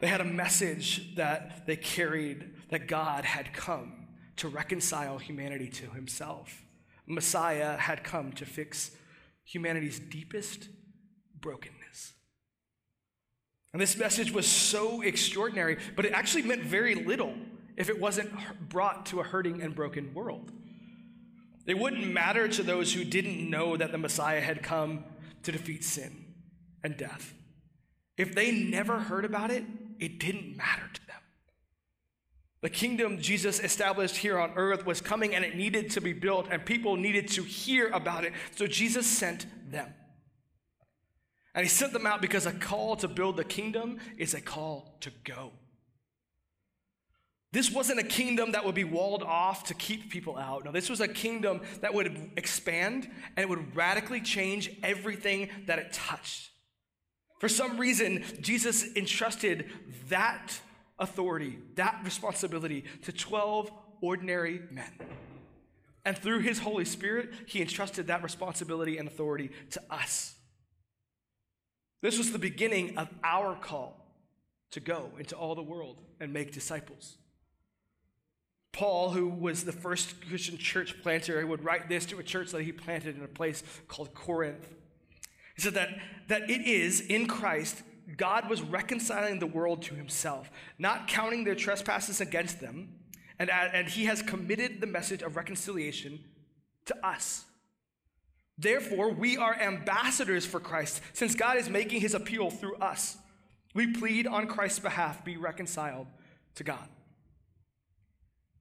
They 0.00 0.06
had 0.06 0.20
a 0.20 0.24
message 0.24 1.16
that 1.16 1.66
they 1.66 1.76
carried 1.76 2.52
that 2.70 2.86
God 2.86 3.24
had 3.24 3.52
come 3.52 4.08
to 4.36 4.48
reconcile 4.48 5.18
humanity 5.18 5.68
to 5.68 5.90
himself. 5.90 6.64
Messiah 7.06 7.76
had 7.76 8.04
come 8.04 8.32
to 8.32 8.44
fix 8.44 8.92
humanity's 9.44 9.98
deepest 9.98 10.68
brokenness. 11.40 12.12
And 13.72 13.82
this 13.82 13.96
message 13.96 14.30
was 14.30 14.46
so 14.46 15.02
extraordinary, 15.02 15.78
but 15.96 16.04
it 16.04 16.12
actually 16.12 16.42
meant 16.42 16.62
very 16.62 16.94
little 16.94 17.34
if 17.76 17.88
it 17.88 18.00
wasn't 18.00 18.30
brought 18.68 19.06
to 19.06 19.20
a 19.20 19.24
hurting 19.24 19.62
and 19.62 19.74
broken 19.74 20.14
world. 20.14 20.52
It 21.66 21.78
wouldn't 21.78 22.12
matter 22.12 22.48
to 22.48 22.62
those 22.62 22.92
who 22.92 23.04
didn't 23.04 23.48
know 23.48 23.76
that 23.76 23.92
the 23.92 23.98
Messiah 23.98 24.40
had 24.40 24.62
come 24.62 25.04
to 25.42 25.52
defeat 25.52 25.84
sin 25.84 26.24
and 26.82 26.96
death. 26.96 27.34
If 28.16 28.34
they 28.34 28.52
never 28.52 28.98
heard 28.98 29.24
about 29.24 29.50
it, 29.50 29.64
it 29.98 30.18
didn't 30.18 30.56
matter 30.56 30.88
to 30.92 31.06
them. 31.06 31.16
The 32.60 32.70
kingdom 32.70 33.20
Jesus 33.20 33.60
established 33.60 34.16
here 34.16 34.38
on 34.38 34.52
earth 34.56 34.84
was 34.84 35.00
coming 35.00 35.34
and 35.34 35.44
it 35.44 35.56
needed 35.56 35.90
to 35.92 36.00
be 36.00 36.12
built, 36.12 36.48
and 36.50 36.64
people 36.64 36.96
needed 36.96 37.28
to 37.28 37.42
hear 37.42 37.88
about 37.88 38.24
it. 38.24 38.32
So 38.56 38.66
Jesus 38.66 39.06
sent 39.06 39.46
them. 39.70 39.94
And 41.54 41.64
he 41.64 41.68
sent 41.68 41.92
them 41.92 42.06
out 42.06 42.20
because 42.20 42.46
a 42.46 42.52
call 42.52 42.96
to 42.96 43.08
build 43.08 43.36
the 43.36 43.44
kingdom 43.44 43.98
is 44.16 44.34
a 44.34 44.40
call 44.40 44.96
to 45.00 45.10
go. 45.24 45.52
This 47.50 47.70
wasn't 47.70 47.98
a 47.98 48.04
kingdom 48.04 48.52
that 48.52 48.64
would 48.64 48.74
be 48.74 48.84
walled 48.84 49.22
off 49.22 49.64
to 49.64 49.74
keep 49.74 50.10
people 50.10 50.36
out. 50.36 50.64
No, 50.64 50.72
this 50.72 50.90
was 50.90 51.00
a 51.00 51.08
kingdom 51.08 51.62
that 51.80 51.94
would 51.94 52.32
expand 52.36 53.08
and 53.36 53.38
it 53.38 53.48
would 53.48 53.74
radically 53.74 54.20
change 54.20 54.70
everything 54.82 55.48
that 55.66 55.78
it 55.78 55.92
touched. 55.92 56.50
For 57.38 57.48
some 57.48 57.78
reason, 57.78 58.24
Jesus 58.40 58.84
entrusted 58.96 59.70
that 60.08 60.60
authority, 60.98 61.58
that 61.76 62.00
responsibility 62.04 62.84
to 63.02 63.12
12 63.12 63.70
ordinary 64.00 64.62
men. 64.70 64.92
And 66.04 66.16
through 66.16 66.40
his 66.40 66.60
Holy 66.60 66.84
Spirit, 66.84 67.30
he 67.46 67.60
entrusted 67.60 68.06
that 68.06 68.22
responsibility 68.22 68.98
and 68.98 69.06
authority 69.06 69.50
to 69.70 69.82
us. 69.90 70.34
This 72.00 72.18
was 72.18 72.32
the 72.32 72.38
beginning 72.38 72.96
of 72.96 73.08
our 73.22 73.54
call 73.56 74.06
to 74.70 74.80
go 74.80 75.10
into 75.18 75.36
all 75.36 75.54
the 75.54 75.62
world 75.62 76.00
and 76.20 76.32
make 76.32 76.52
disciples. 76.52 77.16
Paul, 78.72 79.10
who 79.10 79.28
was 79.28 79.64
the 79.64 79.72
first 79.72 80.14
Christian 80.28 80.56
church 80.56 81.02
planter, 81.02 81.44
would 81.46 81.64
write 81.64 81.88
this 81.88 82.06
to 82.06 82.18
a 82.18 82.22
church 82.22 82.52
that 82.52 82.62
he 82.62 82.72
planted 82.72 83.16
in 83.16 83.24
a 83.24 83.28
place 83.28 83.62
called 83.88 84.14
Corinth. 84.14 84.68
He 85.58 85.62
said 85.62 85.74
that, 85.74 85.98
that 86.28 86.48
it 86.48 86.60
is 86.68 87.00
in 87.00 87.26
Christ, 87.26 87.82
God 88.16 88.48
was 88.48 88.62
reconciling 88.62 89.40
the 89.40 89.46
world 89.46 89.82
to 89.82 89.94
himself, 89.96 90.52
not 90.78 91.08
counting 91.08 91.42
their 91.42 91.56
trespasses 91.56 92.20
against 92.20 92.60
them, 92.60 92.94
and, 93.40 93.50
and 93.50 93.88
he 93.88 94.04
has 94.04 94.22
committed 94.22 94.80
the 94.80 94.86
message 94.86 95.20
of 95.20 95.34
reconciliation 95.34 96.20
to 96.84 96.96
us. 97.04 97.44
Therefore, 98.56 99.10
we 99.10 99.36
are 99.36 99.60
ambassadors 99.60 100.46
for 100.46 100.60
Christ, 100.60 101.02
since 101.12 101.34
God 101.34 101.56
is 101.56 101.68
making 101.68 102.02
his 102.02 102.14
appeal 102.14 102.50
through 102.50 102.76
us. 102.76 103.16
We 103.74 103.92
plead 103.92 104.28
on 104.28 104.46
Christ's 104.46 104.78
behalf, 104.78 105.24
be 105.24 105.36
reconciled 105.36 106.06
to 106.54 106.62
God. 106.62 106.88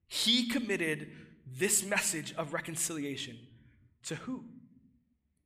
He 0.07 0.47
committed 0.47 1.11
this 1.45 1.85
message 1.85 2.33
of 2.37 2.53
reconciliation 2.53 3.37
to 4.05 4.15
who? 4.15 4.45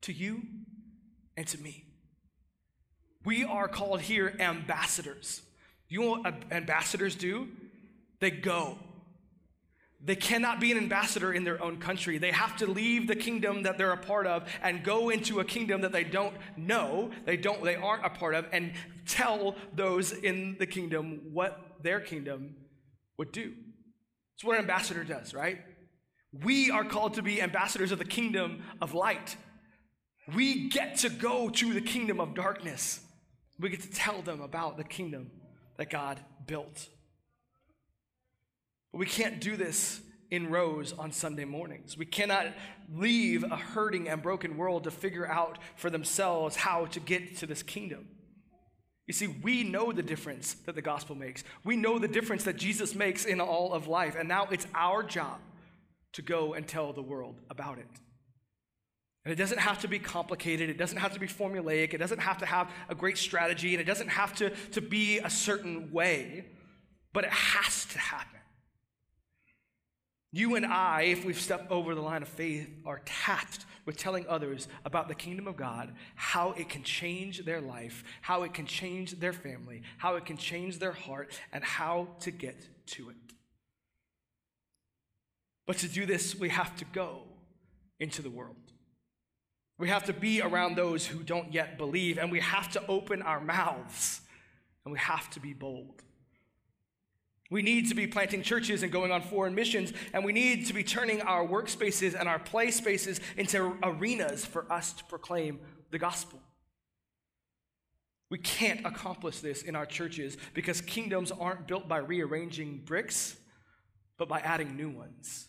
To 0.03 0.13
you 0.13 0.43
and 1.37 1.47
to 1.47 1.61
me. 1.61 1.85
We 3.23 3.43
are 3.43 3.67
called 3.67 4.01
here 4.01 4.35
ambassadors. 4.39 5.41
You 5.87 6.01
know 6.01 6.09
what 6.09 6.33
ambassadors 6.51 7.15
do? 7.15 7.49
They 8.19 8.31
go. 8.31 8.77
They 10.03 10.15
cannot 10.15 10.59
be 10.59 10.71
an 10.71 10.79
ambassador 10.79 11.31
in 11.31 11.43
their 11.43 11.61
own 11.61 11.77
country. 11.77 12.17
They 12.17 12.31
have 12.31 12.57
to 12.57 12.65
leave 12.65 13.07
the 13.07 13.15
kingdom 13.15 13.63
that 13.63 13.77
they're 13.77 13.91
a 13.91 13.97
part 13.97 14.25
of 14.25 14.47
and 14.63 14.83
go 14.83 15.09
into 15.09 15.39
a 15.39 15.45
kingdom 15.45 15.81
that 15.81 15.91
they 15.91 16.03
don't 16.03 16.33
know, 16.57 17.11
they 17.25 17.37
don't 17.37 17.63
they 17.63 17.75
aren't 17.75 18.03
a 18.03 18.09
part 18.09 18.33
of 18.33 18.47
and 18.51 18.73
tell 19.05 19.55
those 19.75 20.11
in 20.11 20.55
the 20.57 20.65
kingdom 20.65 21.21
what 21.33 21.77
their 21.83 21.99
kingdom 21.99 22.55
would 23.17 23.31
do. 23.31 23.53
It's 24.35 24.43
what 24.43 24.55
an 24.55 24.61
ambassador 24.61 25.03
does, 25.03 25.35
right? 25.35 25.59
We 26.43 26.71
are 26.71 26.83
called 26.83 27.15
to 27.15 27.21
be 27.21 27.39
ambassadors 27.39 27.91
of 27.91 27.99
the 27.99 28.05
kingdom 28.05 28.63
of 28.81 28.95
light. 28.95 29.35
We 30.35 30.69
get 30.69 30.97
to 30.97 31.09
go 31.09 31.49
to 31.49 31.73
the 31.73 31.81
kingdom 31.81 32.19
of 32.19 32.33
darkness. 32.33 33.01
We 33.59 33.69
get 33.69 33.81
to 33.81 33.91
tell 33.91 34.21
them 34.21 34.41
about 34.41 34.77
the 34.77 34.83
kingdom 34.83 35.31
that 35.77 35.89
God 35.89 36.19
built. 36.45 36.87
But 38.91 38.99
we 38.99 39.05
can't 39.05 39.39
do 39.39 39.55
this 39.55 40.01
in 40.29 40.49
rows 40.49 40.93
on 40.93 41.11
Sunday 41.11 41.45
mornings. 41.45 41.97
We 41.97 42.05
cannot 42.05 42.47
leave 42.93 43.43
a 43.43 43.57
hurting 43.57 44.07
and 44.07 44.21
broken 44.21 44.57
world 44.57 44.85
to 44.85 44.91
figure 44.91 45.27
out 45.27 45.59
for 45.75 45.89
themselves 45.89 46.55
how 46.55 46.85
to 46.87 46.99
get 46.99 47.37
to 47.37 47.45
this 47.45 47.63
kingdom. 47.63 48.07
You 49.07 49.13
see, 49.13 49.27
we 49.27 49.63
know 49.63 49.91
the 49.91 50.03
difference 50.03 50.53
that 50.65 50.75
the 50.75 50.81
gospel 50.81 51.15
makes. 51.15 51.43
We 51.65 51.75
know 51.75 51.99
the 51.99 52.07
difference 52.07 52.45
that 52.45 52.55
Jesus 52.55 52.95
makes 52.95 53.25
in 53.25 53.41
all 53.41 53.73
of 53.73 53.87
life. 53.87 54.15
And 54.17 54.29
now 54.29 54.47
it's 54.51 54.67
our 54.73 55.03
job 55.03 55.39
to 56.13 56.21
go 56.21 56.53
and 56.53 56.65
tell 56.65 56.93
the 56.93 57.01
world 57.01 57.35
about 57.49 57.77
it. 57.77 57.87
And 59.23 59.31
it 59.31 59.35
doesn't 59.35 59.59
have 59.59 59.79
to 59.81 59.87
be 59.87 59.99
complicated. 59.99 60.69
It 60.69 60.77
doesn't 60.77 60.97
have 60.97 61.13
to 61.13 61.19
be 61.19 61.27
formulaic. 61.27 61.93
It 61.93 61.99
doesn't 61.99 62.19
have 62.19 62.39
to 62.39 62.45
have 62.45 62.71
a 62.89 62.95
great 62.95 63.17
strategy. 63.17 63.73
And 63.73 63.81
it 63.81 63.85
doesn't 63.85 64.07
have 64.07 64.33
to, 64.35 64.49
to 64.71 64.81
be 64.81 65.19
a 65.19 65.29
certain 65.29 65.91
way. 65.91 66.45
But 67.13 67.25
it 67.25 67.31
has 67.31 67.85
to 67.85 67.99
happen. 67.99 68.39
You 70.33 70.55
and 70.55 70.65
I, 70.65 71.03
if 71.03 71.25
we've 71.25 71.39
stepped 71.39 71.71
over 71.71 71.93
the 71.93 72.01
line 72.01 72.21
of 72.21 72.29
faith, 72.29 72.69
are 72.85 73.01
tasked 73.05 73.65
with 73.85 73.97
telling 73.97 74.25
others 74.27 74.69
about 74.85 75.09
the 75.09 75.15
kingdom 75.15 75.45
of 75.45 75.57
God, 75.57 75.93
how 76.15 76.51
it 76.51 76.69
can 76.69 76.83
change 76.83 77.43
their 77.43 77.59
life, 77.59 78.03
how 78.21 78.43
it 78.43 78.53
can 78.53 78.65
change 78.65 79.19
their 79.19 79.33
family, 79.33 79.81
how 79.97 80.15
it 80.15 80.25
can 80.25 80.37
change 80.37 80.79
their 80.79 80.93
heart, 80.93 81.37
and 81.51 81.63
how 81.63 82.07
to 82.21 82.31
get 82.31 82.65
to 82.87 83.09
it. 83.09 83.15
But 85.67 85.79
to 85.79 85.89
do 85.89 86.05
this, 86.05 86.33
we 86.33 86.49
have 86.49 86.75
to 86.77 86.85
go 86.85 87.23
into 87.99 88.21
the 88.21 88.29
world. 88.29 88.55
We 89.81 89.89
have 89.89 90.03
to 90.05 90.13
be 90.13 90.43
around 90.43 90.75
those 90.75 91.07
who 91.07 91.23
don't 91.23 91.51
yet 91.51 91.79
believe, 91.79 92.19
and 92.19 92.31
we 92.31 92.39
have 92.39 92.69
to 92.73 92.85
open 92.85 93.23
our 93.23 93.41
mouths, 93.41 94.21
and 94.85 94.91
we 94.93 94.99
have 94.99 95.27
to 95.31 95.39
be 95.39 95.53
bold. 95.53 96.03
We 97.49 97.63
need 97.63 97.89
to 97.89 97.95
be 97.95 98.05
planting 98.05 98.43
churches 98.43 98.83
and 98.83 98.91
going 98.91 99.11
on 99.11 99.23
foreign 99.23 99.55
missions, 99.55 99.91
and 100.13 100.23
we 100.23 100.33
need 100.33 100.67
to 100.67 100.73
be 100.75 100.83
turning 100.83 101.23
our 101.23 101.43
workspaces 101.43 102.13
and 102.13 102.29
our 102.29 102.37
play 102.37 102.69
spaces 102.69 103.21
into 103.37 103.75
arenas 103.81 104.45
for 104.45 104.71
us 104.71 104.93
to 104.93 105.03
proclaim 105.05 105.59
the 105.89 105.97
gospel. 105.97 106.39
We 108.29 108.37
can't 108.37 108.85
accomplish 108.85 109.39
this 109.39 109.63
in 109.63 109.75
our 109.75 109.87
churches 109.87 110.37
because 110.53 110.79
kingdoms 110.79 111.31
aren't 111.31 111.65
built 111.65 111.87
by 111.87 111.97
rearranging 111.97 112.83
bricks, 112.85 113.35
but 114.19 114.29
by 114.29 114.41
adding 114.41 114.75
new 114.77 114.91
ones. 114.91 115.47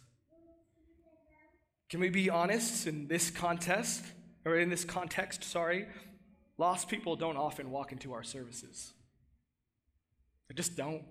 Can 1.90 2.00
we 2.00 2.08
be 2.08 2.30
honest 2.30 2.86
in 2.86 3.06
this 3.08 3.30
context, 3.30 4.02
or 4.44 4.58
in 4.58 4.70
this 4.70 4.84
context, 4.84 5.44
sorry? 5.44 5.86
Lost 6.58 6.88
people 6.88 7.16
don't 7.16 7.36
often 7.36 7.70
walk 7.70 7.92
into 7.92 8.12
our 8.12 8.22
services. 8.22 8.92
They 10.48 10.54
just 10.54 10.76
don't. 10.76 11.02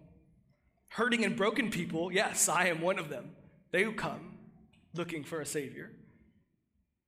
Hurting 0.90 1.24
and 1.24 1.36
broken 1.36 1.70
people, 1.70 2.12
yes, 2.12 2.50
I 2.50 2.68
am 2.68 2.82
one 2.82 3.00
of 3.00 3.10
them. 3.10 3.32
They 3.72 3.84
come 3.94 4.38
looking 4.94 5.24
for 5.24 5.40
a 5.40 5.46
Savior. 5.46 5.92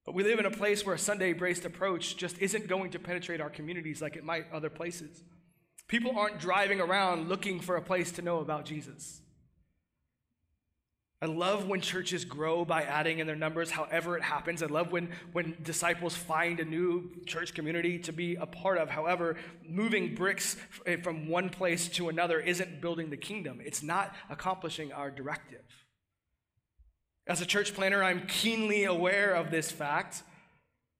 But 0.05 0.15
we 0.15 0.23
live 0.23 0.39
in 0.39 0.45
a 0.45 0.51
place 0.51 0.85
where 0.85 0.95
a 0.95 0.99
Sunday 0.99 1.33
braced 1.33 1.65
approach 1.65 2.17
just 2.17 2.37
isn't 2.39 2.67
going 2.67 2.91
to 2.91 2.99
penetrate 2.99 3.41
our 3.41 3.49
communities 3.49 4.01
like 4.01 4.15
it 4.15 4.23
might 4.23 4.51
other 4.51 4.69
places. 4.69 5.23
People 5.87 6.17
aren't 6.17 6.39
driving 6.39 6.81
around 6.81 7.29
looking 7.29 7.59
for 7.59 7.75
a 7.75 7.81
place 7.81 8.11
to 8.13 8.21
know 8.21 8.39
about 8.39 8.65
Jesus. 8.65 9.21
I 11.23 11.25
love 11.25 11.69
when 11.69 11.79
churches 11.79 12.25
grow 12.25 12.65
by 12.65 12.83
adding 12.83 13.19
in 13.19 13.27
their 13.27 13.37
numbers, 13.37 13.71
however 13.71 14.17
it 14.17 14.23
happens. 14.23 14.61
I 14.61 14.65
love 14.65 14.91
when, 14.91 15.09
when 15.31 15.55
disciples 15.63 16.17
find 16.17 16.59
a 16.59 16.65
new 16.65 17.11
church 17.25 17.53
community 17.53 17.97
to 17.99 18.11
be 18.11 18.35
a 18.35 18.45
part 18.45 18.77
of. 18.77 18.89
However, 18.89 19.37
moving 19.65 20.15
bricks 20.15 20.57
from 21.01 21.29
one 21.29 21.49
place 21.49 21.87
to 21.87 22.09
another 22.09 22.41
isn't 22.41 22.81
building 22.81 23.09
the 23.09 23.15
kingdom, 23.15 23.61
it's 23.63 23.81
not 23.81 24.13
accomplishing 24.29 24.91
our 24.91 25.09
directive. 25.09 25.63
As 27.25 27.39
a 27.39 27.45
church 27.45 27.73
planner, 27.73 28.03
I'm 28.03 28.27
keenly 28.27 28.83
aware 28.83 29.33
of 29.33 29.49
this 29.49 29.71
fact. 29.71 30.23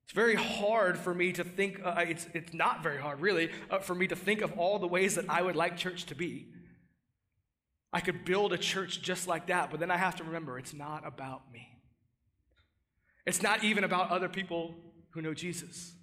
It's 0.06 0.13
very 0.13 0.36
hard 0.36 0.98
for 0.98 1.13
me 1.13 1.34
to 1.34 1.44
think, 1.44 1.82
uh, 1.84 1.96
it's, 2.08 2.27
it's 2.34 2.53
not 2.53 2.82
very 2.82 2.98
hard, 2.98 3.20
really, 3.20 3.51
uh, 3.70 3.80
for 3.80 3.94
me 3.94 4.08
to 4.08 4.15
think 4.15 4.39
of 4.39 4.58
all 4.58 4.80
the 4.80 4.88
ways 4.88 5.15
that 5.15 5.25
I 5.27 5.42
would 5.42 5.58
like 5.58 5.75
church 5.75 6.06
to 6.06 6.15
be. 6.15 6.48
I 7.94 8.02
could 8.02 8.26
build 8.26 8.54
a 8.54 8.58
church 8.58 9.02
just 9.02 9.28
like 9.28 9.48
that, 9.48 9.70
but 9.70 9.80
then 9.80 9.92
I 9.92 9.98
have 9.98 10.16
to 10.16 10.24
remember 10.24 10.58
it's 10.58 10.74
not 10.74 11.06
about 11.06 11.52
me. 11.54 11.68
It's 13.26 13.42
not 13.42 13.64
even 13.64 13.84
about 13.84 14.10
other 14.10 14.28
people 14.28 14.76
who 15.12 15.22
know 15.22 15.34
Jesus. 15.34 15.94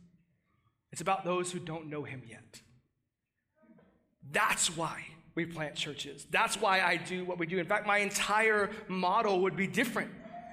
It's 0.93 1.01
about 1.01 1.25
those 1.25 1.51
who 1.51 1.59
don't 1.59 1.91
know 1.91 2.05
him 2.05 2.23
yet. 2.27 2.61
That's 4.31 4.77
why 4.77 5.05
we 5.35 5.45
plant 5.47 5.75
churches. 5.75 6.27
That's 6.31 6.61
why 6.61 6.81
I 6.81 6.97
do 6.97 7.25
what 7.25 7.39
we 7.39 7.47
do. 7.47 7.59
In 7.59 7.67
fact, 7.67 7.87
my 7.87 7.99
entire 7.99 8.71
model 8.89 9.41
would 9.43 9.57
be 9.57 9.67
different 9.67 10.11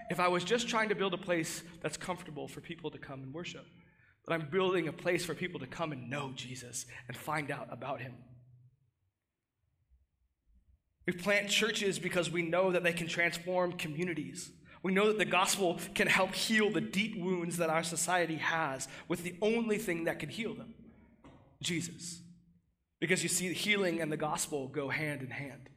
if 0.10 0.20
I 0.20 0.28
was 0.28 0.44
just 0.44 0.68
trying 0.68 0.90
to 0.90 0.96
build 0.96 1.14
a 1.14 1.18
place 1.18 1.64
that's 1.82 1.98
comfortable 1.98 2.48
for 2.48 2.62
people 2.62 2.90
to 2.92 2.98
come 2.98 3.22
and 3.22 3.34
worship. 3.34 3.66
But 4.26 4.34
I'm 4.34 4.50
building 4.50 4.88
a 4.88 4.94
place 4.94 5.26
for 5.26 5.34
people 5.34 5.60
to 5.60 5.68
come 5.68 5.92
and 5.92 6.10
know 6.10 6.32
Jesus 6.36 6.86
and 7.08 7.16
find 7.16 7.52
out 7.52 7.68
about 7.72 8.02
him. 8.02 8.14
We 11.08 11.14
plant 11.14 11.50
churches 11.50 11.98
because 11.98 12.30
we 12.30 12.42
know 12.44 12.72
that 12.72 12.84
they 12.84 12.94
can 12.94 13.08
transform 13.08 13.72
communities. 13.72 14.52
We 14.84 14.92
know 14.92 15.08
that 15.08 15.18
the 15.18 15.26
gospel 15.26 15.80
can 15.96 16.08
help 16.08 16.36
heal 16.36 16.70
the 16.70 16.82
deep 16.82 17.18
wounds 17.18 17.58
that 17.58 17.70
our 17.70 17.84
society 17.84 18.36
has 18.36 18.88
with 19.08 19.24
the 19.24 19.36
only 19.42 19.78
thing 19.78 20.04
that 20.04 20.20
can 20.20 20.30
heal 20.30 20.54
them 20.54 20.76
Jesus. 21.62 22.22
Because 23.00 23.24
you 23.24 23.30
see, 23.30 23.54
healing 23.54 24.02
and 24.02 24.12
the 24.12 24.18
gospel 24.18 24.68
go 24.68 24.90
hand 24.90 25.22
in 25.22 25.30
hand. 25.30 25.70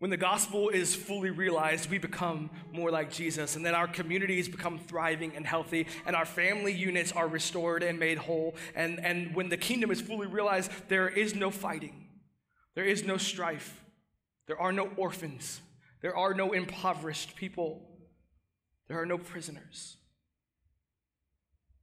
When 0.00 0.10
the 0.10 0.16
gospel 0.16 0.68
is 0.68 0.94
fully 0.94 1.30
realized, 1.30 1.88
we 1.88 1.98
become 1.98 2.50
more 2.72 2.90
like 2.90 3.10
Jesus, 3.10 3.56
and 3.56 3.64
then 3.64 3.74
our 3.74 3.86
communities 3.86 4.48
become 4.48 4.78
thriving 4.78 5.32
and 5.36 5.46
healthy, 5.46 5.86
and 6.04 6.16
our 6.16 6.26
family 6.26 6.72
units 6.72 7.12
are 7.12 7.28
restored 7.28 7.82
and 7.82 7.98
made 7.98 8.18
whole. 8.18 8.54
And, 8.74 8.98
and 9.00 9.34
when 9.34 9.48
the 9.48 9.56
kingdom 9.56 9.90
is 9.90 10.00
fully 10.00 10.26
realized, 10.26 10.70
there 10.88 11.08
is 11.08 11.34
no 11.34 11.50
fighting. 11.50 12.03
There 12.74 12.84
is 12.84 13.04
no 13.04 13.16
strife. 13.16 13.84
There 14.46 14.60
are 14.60 14.72
no 14.72 14.90
orphans. 14.96 15.60
There 16.00 16.16
are 16.16 16.34
no 16.34 16.52
impoverished 16.52 17.36
people. 17.36 17.88
There 18.88 19.00
are 19.00 19.06
no 19.06 19.18
prisoners. 19.18 19.96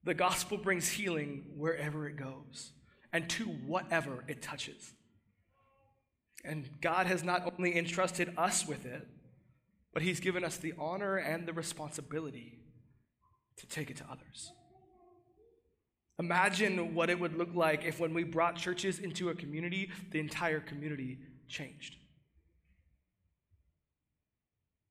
The 0.03 0.13
gospel 0.13 0.57
brings 0.57 0.89
healing 0.89 1.45
wherever 1.55 2.07
it 2.07 2.15
goes 2.15 2.71
and 3.13 3.29
to 3.31 3.45
whatever 3.45 4.23
it 4.27 4.41
touches. 4.41 4.93
And 6.43 6.69
God 6.81 7.05
has 7.05 7.23
not 7.23 7.51
only 7.57 7.77
entrusted 7.77 8.33
us 8.37 8.67
with 8.67 8.85
it, 8.85 9.07
but 9.93 10.01
He's 10.01 10.19
given 10.19 10.43
us 10.43 10.57
the 10.57 10.73
honor 10.77 11.17
and 11.17 11.47
the 11.47 11.53
responsibility 11.53 12.59
to 13.57 13.67
take 13.67 13.91
it 13.91 13.97
to 13.97 14.05
others. 14.09 14.51
Imagine 16.21 16.93
what 16.93 17.09
it 17.09 17.19
would 17.19 17.35
look 17.35 17.49
like 17.55 17.83
if, 17.83 17.99
when 17.99 18.13
we 18.13 18.23
brought 18.23 18.55
churches 18.55 18.99
into 18.99 19.29
a 19.29 19.35
community, 19.35 19.89
the 20.11 20.19
entire 20.19 20.59
community 20.59 21.17
changed. 21.47 21.95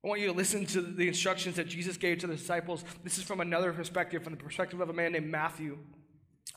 I 0.05 0.09
want 0.09 0.21
you 0.21 0.27
to 0.27 0.33
listen 0.33 0.67
to 0.67 0.81
the 0.81 1.07
instructions 1.07 1.55
that 1.55 1.69
Jesus 1.69 1.97
gave 1.97 2.19
to 2.19 2.27
the 2.27 2.35
disciples. 2.35 2.85
This 3.05 3.17
is 3.17 3.23
from 3.23 3.41
another 3.41 3.73
perspective, 3.73 4.25
from 4.25 4.33
the 4.33 4.43
perspective 4.43 4.81
of 4.81 4.91
a 4.91 4.93
man 4.93 5.13
named 5.13 5.31
Matthew 5.31 5.79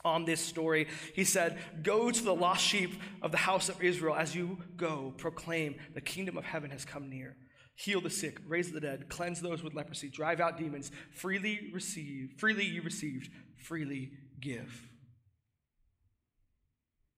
on 0.04 0.24
this 0.24 0.40
story. 0.40 0.88
He 1.14 1.22
said, 1.22 1.56
Go 1.84 2.10
to 2.10 2.24
the 2.24 2.34
lost 2.34 2.64
sheep 2.64 3.00
of 3.22 3.30
the 3.30 3.36
house 3.36 3.68
of 3.68 3.80
Israel. 3.80 4.16
As 4.16 4.34
you 4.34 4.58
go, 4.76 5.14
proclaim 5.18 5.76
the 5.94 6.00
kingdom 6.00 6.36
of 6.36 6.44
heaven 6.44 6.72
has 6.72 6.84
come 6.84 7.08
near. 7.08 7.36
Heal 7.76 8.00
the 8.00 8.10
sick, 8.10 8.38
raise 8.48 8.72
the 8.72 8.80
dead, 8.80 9.08
cleanse 9.08 9.40
those 9.40 9.62
with 9.62 9.74
leprosy, 9.74 10.08
drive 10.08 10.40
out 10.40 10.58
demons. 10.58 10.90
Freely 11.12 11.70
receive, 11.72 12.32
freely 12.38 12.64
you 12.64 12.82
received, 12.82 13.30
freely 13.56 14.10
give. 14.44 14.88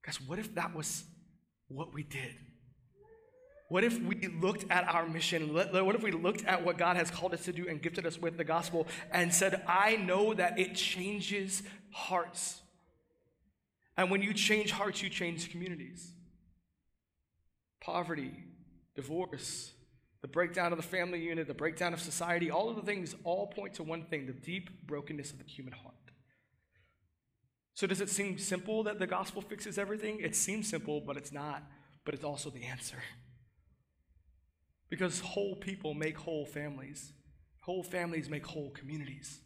Guys, 0.02 0.20
what 0.20 0.38
if 0.38 0.54
that 0.54 0.74
was 0.74 1.04
what 1.68 1.92
we 1.92 2.04
did? 2.04 2.34
What 3.68 3.82
if 3.82 4.00
we 4.00 4.28
looked 4.40 4.70
at 4.70 4.86
our 4.86 5.08
mission? 5.08 5.52
What 5.52 5.96
if 5.96 6.02
we 6.02 6.12
looked 6.12 6.44
at 6.44 6.64
what 6.64 6.78
God 6.78 6.96
has 6.96 7.10
called 7.10 7.34
us 7.34 7.44
to 7.46 7.52
do 7.52 7.66
and 7.68 7.82
gifted 7.82 8.06
us 8.06 8.16
with 8.16 8.36
the 8.36 8.44
gospel 8.44 8.86
and 9.10 9.34
said, 9.34 9.64
I 9.66 9.96
know 9.96 10.34
that 10.34 10.56
it 10.58 10.76
changes 10.76 11.64
hearts. 11.90 12.62
And 13.96 14.08
when 14.08 14.22
you 14.22 14.32
change 14.32 14.70
hearts, 14.70 15.02
you 15.02 15.08
change 15.08 15.50
communities. 15.50 16.12
Poverty, 17.80 18.44
divorce, 18.94 19.72
the 20.22 20.28
breakdown 20.28 20.72
of 20.72 20.78
the 20.78 20.84
family 20.84 21.20
unit, 21.20 21.48
the 21.48 21.54
breakdown 21.54 21.92
of 21.92 22.00
society, 22.00 22.52
all 22.52 22.68
of 22.68 22.76
the 22.76 22.82
things 22.82 23.16
all 23.24 23.48
point 23.48 23.74
to 23.74 23.82
one 23.82 24.04
thing 24.04 24.26
the 24.26 24.32
deep 24.32 24.86
brokenness 24.86 25.32
of 25.32 25.38
the 25.38 25.44
human 25.44 25.72
heart. 25.72 25.94
So, 27.76 27.86
does 27.86 28.00
it 28.00 28.08
seem 28.08 28.38
simple 28.38 28.82
that 28.84 28.98
the 28.98 29.06
gospel 29.06 29.42
fixes 29.42 29.76
everything? 29.76 30.18
It 30.20 30.34
seems 30.34 30.66
simple, 30.66 31.02
but 31.02 31.18
it's 31.18 31.30
not. 31.30 31.62
But 32.06 32.14
it's 32.14 32.24
also 32.24 32.50
the 32.50 32.64
answer. 32.64 32.98
Because 34.88 35.18
whole 35.18 35.56
people 35.56 35.94
make 35.94 36.16
whole 36.16 36.46
families, 36.46 37.12
whole 37.62 37.82
families 37.82 38.30
make 38.30 38.46
whole 38.46 38.70
communities. 38.70 39.40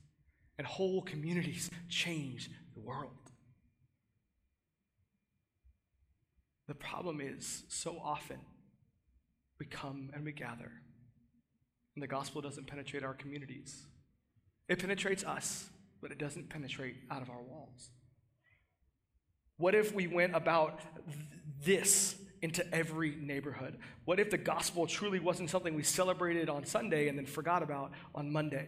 and 0.59 0.67
whole 0.67 1.01
communities 1.01 1.71
change 1.89 2.51
the 2.75 2.81
world. 2.81 3.31
The 6.69 6.75
problem 6.75 7.23
is, 7.23 7.65
so 7.69 7.99
often 8.05 8.41
we 9.59 9.65
come 9.65 10.11
and 10.13 10.23
we 10.27 10.33
gather, 10.33 10.71
and 11.95 12.03
the 12.03 12.07
gospel 12.07 12.43
doesn't 12.43 12.67
penetrate 12.67 13.03
our 13.03 13.15
communities. 13.15 13.87
It 14.69 14.79
penetrates 14.79 15.25
us, 15.25 15.71
but 16.03 16.13
it 16.13 16.19
doesn't 16.19 16.51
penetrate 16.51 16.97
out 17.11 17.23
of 17.23 17.31
our 17.31 17.43
walls. 17.43 17.89
What 19.61 19.75
if 19.75 19.95
we 19.95 20.07
went 20.07 20.35
about 20.35 20.81
th- 21.07 21.19
this 21.62 22.17
into 22.40 22.67
every 22.75 23.14
neighborhood? 23.17 23.76
What 24.07 24.19
if 24.19 24.31
the 24.31 24.38
gospel 24.38 24.87
truly 24.87 25.21
wasn't 25.21 25.50
something 25.50 25.75
we 25.75 25.83
celebrated 25.83 26.49
on 26.49 26.64
Sunday 26.64 27.09
and 27.09 27.19
then 27.19 27.26
forgot 27.26 27.62
about 27.62 27.93
on 28.14 28.33
Monday? 28.33 28.67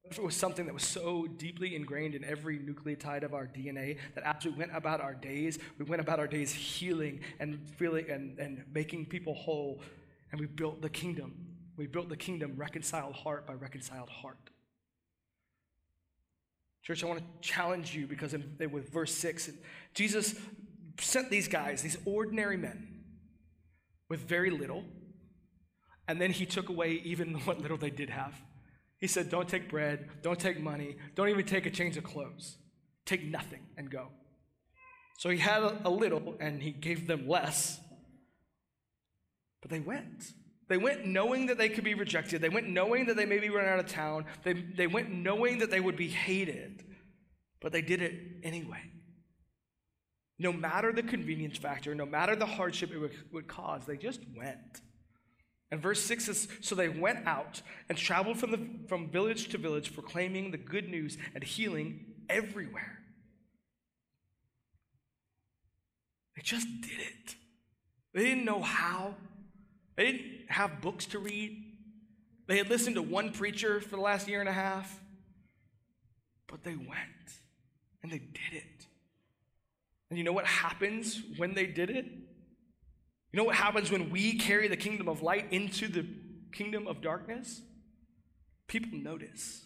What 0.00 0.12
if 0.12 0.18
it 0.18 0.24
was 0.24 0.34
something 0.34 0.64
that 0.64 0.72
was 0.72 0.82
so 0.82 1.26
deeply 1.26 1.76
ingrained 1.76 2.14
in 2.14 2.24
every 2.24 2.58
nucleotide 2.58 3.22
of 3.22 3.34
our 3.34 3.46
DNA 3.46 3.98
that 4.14 4.24
as 4.24 4.46
we 4.46 4.52
went 4.52 4.74
about 4.74 5.02
our 5.02 5.12
days, 5.12 5.58
we 5.78 5.84
went 5.84 6.00
about 6.00 6.18
our 6.18 6.26
days 6.26 6.54
healing 6.54 7.20
and 7.38 7.60
feeling 7.76 8.08
and, 8.08 8.38
and 8.38 8.64
making 8.72 9.04
people 9.04 9.34
whole, 9.34 9.82
and 10.30 10.40
we 10.40 10.46
built 10.46 10.80
the 10.80 10.88
kingdom. 10.88 11.34
We 11.76 11.86
built 11.86 12.08
the 12.08 12.16
kingdom 12.16 12.54
reconciled 12.56 13.14
heart 13.14 13.46
by 13.46 13.52
reconciled 13.52 14.08
heart. 14.08 14.51
Church, 16.82 17.04
I 17.04 17.06
want 17.06 17.20
to 17.20 17.48
challenge 17.48 17.94
you 17.94 18.06
because 18.06 18.34
in, 18.34 18.56
with 18.70 18.92
verse 18.92 19.14
6, 19.14 19.50
Jesus 19.94 20.34
sent 20.98 21.30
these 21.30 21.48
guys, 21.48 21.82
these 21.82 21.96
ordinary 22.04 22.56
men, 22.56 22.88
with 24.08 24.20
very 24.20 24.50
little, 24.50 24.84
and 26.08 26.20
then 26.20 26.32
he 26.32 26.44
took 26.44 26.68
away 26.68 27.00
even 27.04 27.34
what 27.44 27.60
little 27.60 27.76
they 27.76 27.90
did 27.90 28.10
have. 28.10 28.34
He 28.98 29.06
said, 29.06 29.30
Don't 29.30 29.48
take 29.48 29.68
bread, 29.68 30.08
don't 30.22 30.38
take 30.38 30.60
money, 30.60 30.96
don't 31.14 31.28
even 31.28 31.44
take 31.44 31.66
a 31.66 31.70
change 31.70 31.96
of 31.96 32.04
clothes. 32.04 32.56
Take 33.04 33.24
nothing 33.24 33.60
and 33.76 33.90
go. 33.90 34.08
So 35.18 35.28
he 35.28 35.38
had 35.38 35.62
a, 35.62 35.76
a 35.84 35.90
little 35.90 36.36
and 36.40 36.62
he 36.62 36.70
gave 36.70 37.06
them 37.06 37.28
less, 37.28 37.80
but 39.60 39.70
they 39.70 39.80
went. 39.80 40.32
They 40.72 40.78
went 40.78 41.04
knowing 41.04 41.48
that 41.48 41.58
they 41.58 41.68
could 41.68 41.84
be 41.84 41.92
rejected. 41.92 42.40
They 42.40 42.48
went 42.48 42.66
knowing 42.66 43.04
that 43.04 43.14
they 43.14 43.26
may 43.26 43.38
be 43.38 43.50
run 43.50 43.66
out 43.66 43.78
of 43.78 43.88
town. 43.88 44.24
They, 44.42 44.54
they 44.54 44.86
went 44.86 45.10
knowing 45.10 45.58
that 45.58 45.70
they 45.70 45.80
would 45.80 45.98
be 45.98 46.08
hated, 46.08 46.82
but 47.60 47.72
they 47.72 47.82
did 47.82 48.00
it 48.00 48.14
anyway. 48.42 48.80
No 50.38 50.50
matter 50.50 50.90
the 50.90 51.02
convenience 51.02 51.58
factor, 51.58 51.94
no 51.94 52.06
matter 52.06 52.34
the 52.34 52.46
hardship 52.46 52.90
it 52.90 52.96
would, 52.96 53.12
would 53.32 53.48
cause, 53.48 53.84
they 53.84 53.98
just 53.98 54.20
went. 54.34 54.80
And 55.70 55.82
verse 55.82 56.02
6 56.04 56.24
says 56.24 56.48
So 56.62 56.74
they 56.74 56.88
went 56.88 57.26
out 57.26 57.60
and 57.90 57.98
traveled 57.98 58.38
from, 58.38 58.50
the, 58.50 58.66
from 58.88 59.10
village 59.10 59.50
to 59.50 59.58
village, 59.58 59.92
proclaiming 59.92 60.52
the 60.52 60.56
good 60.56 60.88
news 60.88 61.18
and 61.34 61.44
healing 61.44 62.14
everywhere. 62.30 62.98
They 66.34 66.40
just 66.40 66.66
did 66.80 66.98
it. 66.98 67.36
They 68.14 68.24
didn't 68.24 68.46
know 68.46 68.62
how, 68.62 69.16
they 69.96 70.12
didn't 70.12 70.30
have 70.48 70.80
books 70.80 71.06
to 71.06 71.18
read. 71.18 71.64
They 72.46 72.58
had 72.58 72.68
listened 72.68 72.96
to 72.96 73.02
one 73.02 73.32
preacher 73.32 73.80
for 73.80 73.96
the 73.96 74.02
last 74.02 74.28
year 74.28 74.40
and 74.40 74.48
a 74.48 74.52
half, 74.52 75.00
but 76.48 76.64
they 76.64 76.74
went 76.74 77.40
and 78.02 78.10
they 78.10 78.18
did 78.18 78.52
it. 78.52 78.86
And 80.10 80.18
you 80.18 80.24
know 80.24 80.32
what 80.32 80.46
happens 80.46 81.22
when 81.36 81.54
they 81.54 81.66
did 81.66 81.88
it? 81.88 82.04
You 82.04 83.38
know 83.38 83.44
what 83.44 83.56
happens 83.56 83.90
when 83.90 84.10
we 84.10 84.36
carry 84.36 84.68
the 84.68 84.76
kingdom 84.76 85.08
of 85.08 85.22
light 85.22 85.52
into 85.52 85.88
the 85.88 86.06
kingdom 86.52 86.86
of 86.86 87.00
darkness? 87.00 87.62
People 88.66 88.98
notice. 88.98 89.64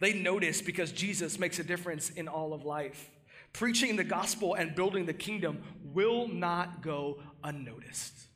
They 0.00 0.12
notice 0.12 0.60
because 0.60 0.90
Jesus 0.90 1.38
makes 1.38 1.58
a 1.58 1.64
difference 1.64 2.10
in 2.10 2.26
all 2.26 2.52
of 2.52 2.64
life. 2.64 3.10
Preaching 3.52 3.94
the 3.94 4.04
gospel 4.04 4.54
and 4.54 4.74
building 4.74 5.06
the 5.06 5.14
kingdom 5.14 5.62
will 5.84 6.26
not 6.26 6.82
go 6.82 7.22
unnoticed. 7.44 8.26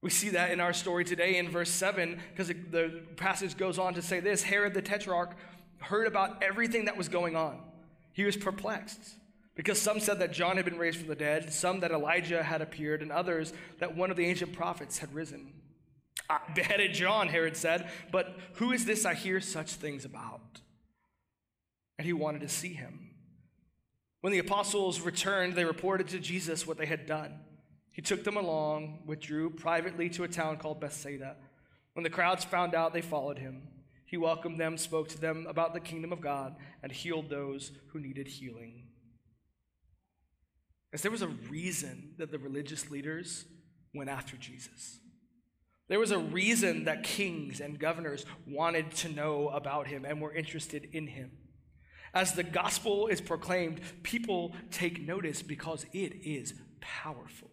We 0.00 0.10
see 0.10 0.30
that 0.30 0.52
in 0.52 0.60
our 0.60 0.72
story 0.72 1.04
today 1.04 1.38
in 1.38 1.50
verse 1.50 1.70
7, 1.70 2.20
because 2.30 2.48
the 2.48 3.02
passage 3.16 3.56
goes 3.56 3.78
on 3.78 3.94
to 3.94 4.02
say 4.02 4.20
this 4.20 4.42
Herod 4.42 4.74
the 4.74 4.82
Tetrarch 4.82 5.34
heard 5.80 6.06
about 6.06 6.42
everything 6.42 6.84
that 6.84 6.96
was 6.96 7.08
going 7.08 7.36
on. 7.36 7.60
He 8.12 8.24
was 8.24 8.36
perplexed 8.36 9.14
because 9.54 9.80
some 9.80 10.00
said 10.00 10.20
that 10.20 10.32
John 10.32 10.56
had 10.56 10.64
been 10.64 10.78
raised 10.78 10.98
from 10.98 11.08
the 11.08 11.16
dead, 11.16 11.52
some 11.52 11.80
that 11.80 11.90
Elijah 11.90 12.42
had 12.42 12.62
appeared, 12.62 13.02
and 13.02 13.10
others 13.10 13.52
that 13.80 13.96
one 13.96 14.10
of 14.10 14.16
the 14.16 14.26
ancient 14.26 14.52
prophets 14.52 14.98
had 14.98 15.12
risen. 15.14 15.52
I 16.30 16.40
beheaded 16.54 16.94
John, 16.94 17.28
Herod 17.28 17.56
said, 17.56 17.90
but 18.12 18.36
who 18.54 18.72
is 18.72 18.84
this 18.84 19.04
I 19.04 19.14
hear 19.14 19.40
such 19.40 19.72
things 19.72 20.04
about? 20.04 20.60
And 21.98 22.06
he 22.06 22.12
wanted 22.12 22.42
to 22.42 22.48
see 22.48 22.72
him. 22.72 23.10
When 24.20 24.32
the 24.32 24.38
apostles 24.38 25.00
returned, 25.00 25.54
they 25.54 25.64
reported 25.64 26.08
to 26.08 26.18
Jesus 26.18 26.66
what 26.66 26.76
they 26.76 26.86
had 26.86 27.06
done. 27.06 27.34
He 27.98 28.02
took 28.02 28.22
them 28.22 28.36
along, 28.36 29.00
withdrew 29.06 29.50
privately 29.50 30.08
to 30.10 30.22
a 30.22 30.28
town 30.28 30.58
called 30.58 30.80
Bethsaida. 30.80 31.34
When 31.94 32.04
the 32.04 32.10
crowds 32.10 32.44
found 32.44 32.72
out, 32.72 32.92
they 32.92 33.00
followed 33.00 33.40
him. 33.40 33.62
He 34.06 34.16
welcomed 34.16 34.60
them, 34.60 34.78
spoke 34.78 35.08
to 35.08 35.20
them 35.20 35.48
about 35.48 35.74
the 35.74 35.80
kingdom 35.80 36.12
of 36.12 36.20
God, 36.20 36.54
and 36.80 36.92
healed 36.92 37.28
those 37.28 37.72
who 37.88 37.98
needed 37.98 38.28
healing. 38.28 38.84
As 40.92 41.02
there 41.02 41.10
was 41.10 41.22
a 41.22 41.34
reason 41.50 42.14
that 42.18 42.30
the 42.30 42.38
religious 42.38 42.88
leaders 42.88 43.46
went 43.92 44.10
after 44.10 44.36
Jesus. 44.36 45.00
There 45.88 45.98
was 45.98 46.12
a 46.12 46.20
reason 46.20 46.84
that 46.84 47.02
kings 47.02 47.58
and 47.58 47.80
governors 47.80 48.24
wanted 48.46 48.92
to 48.92 49.08
know 49.08 49.48
about 49.48 49.88
him 49.88 50.04
and 50.04 50.20
were 50.20 50.32
interested 50.32 50.88
in 50.92 51.08
him. 51.08 51.32
As 52.14 52.34
the 52.34 52.44
gospel 52.44 53.08
is 53.08 53.20
proclaimed, 53.20 53.80
people 54.04 54.54
take 54.70 55.04
notice 55.04 55.42
because 55.42 55.84
it 55.92 56.24
is 56.24 56.54
powerful. 56.80 57.50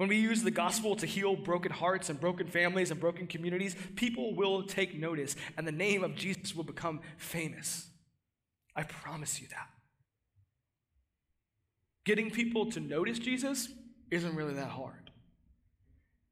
When 0.00 0.08
we 0.08 0.16
use 0.16 0.42
the 0.42 0.50
gospel 0.50 0.96
to 0.96 1.04
heal 1.04 1.36
broken 1.36 1.70
hearts 1.70 2.08
and 2.08 2.18
broken 2.18 2.46
families 2.46 2.90
and 2.90 2.98
broken 2.98 3.26
communities, 3.26 3.76
people 3.96 4.34
will 4.34 4.62
take 4.62 4.98
notice 4.98 5.36
and 5.58 5.66
the 5.66 5.72
name 5.72 6.02
of 6.02 6.14
Jesus 6.14 6.56
will 6.56 6.64
become 6.64 7.02
famous. 7.18 7.86
I 8.74 8.84
promise 8.84 9.42
you 9.42 9.48
that. 9.48 9.68
Getting 12.06 12.30
people 12.30 12.70
to 12.70 12.80
notice 12.80 13.18
Jesus 13.18 13.68
isn't 14.10 14.34
really 14.34 14.54
that 14.54 14.70
hard. 14.70 15.10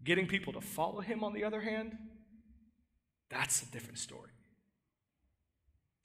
Getting 0.02 0.26
people 0.26 0.54
to 0.54 0.62
follow 0.62 1.00
him, 1.00 1.22
on 1.22 1.34
the 1.34 1.44
other 1.44 1.60
hand, 1.60 1.94
that's 3.28 3.62
a 3.62 3.70
different 3.70 3.98
story. 3.98 4.30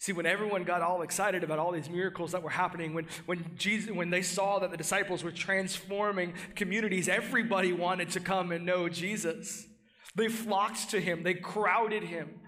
See, 0.04 0.12
when 0.12 0.26
everyone 0.26 0.66
got 0.66 0.82
all 0.82 1.02
excited 1.02 1.46
about 1.46 1.60
all 1.60 1.72
these 1.72 1.90
miracles 1.90 2.34
that 2.34 2.44
were 2.44 2.50
happening, 2.50 2.94
when, 2.94 3.08
when, 3.26 3.46
Jesus, 3.56 3.90
when 3.90 4.10
they 4.10 4.22
saw 4.22 4.60
that 4.60 4.70
the 4.70 4.76
disciples 4.76 5.24
were 5.24 5.32
transforming 5.32 6.34
communities, 6.56 7.08
everybody 7.08 7.72
wanted 7.72 8.10
to 8.10 8.20
come 8.20 8.52
and 8.52 8.66
know 8.66 8.90
Jesus. 8.90 9.66
They 10.14 10.28
flocked 10.28 10.90
to 10.90 11.00
him, 11.00 11.24
they 11.24 11.36
crowded 11.36 12.04
him. 12.04 12.42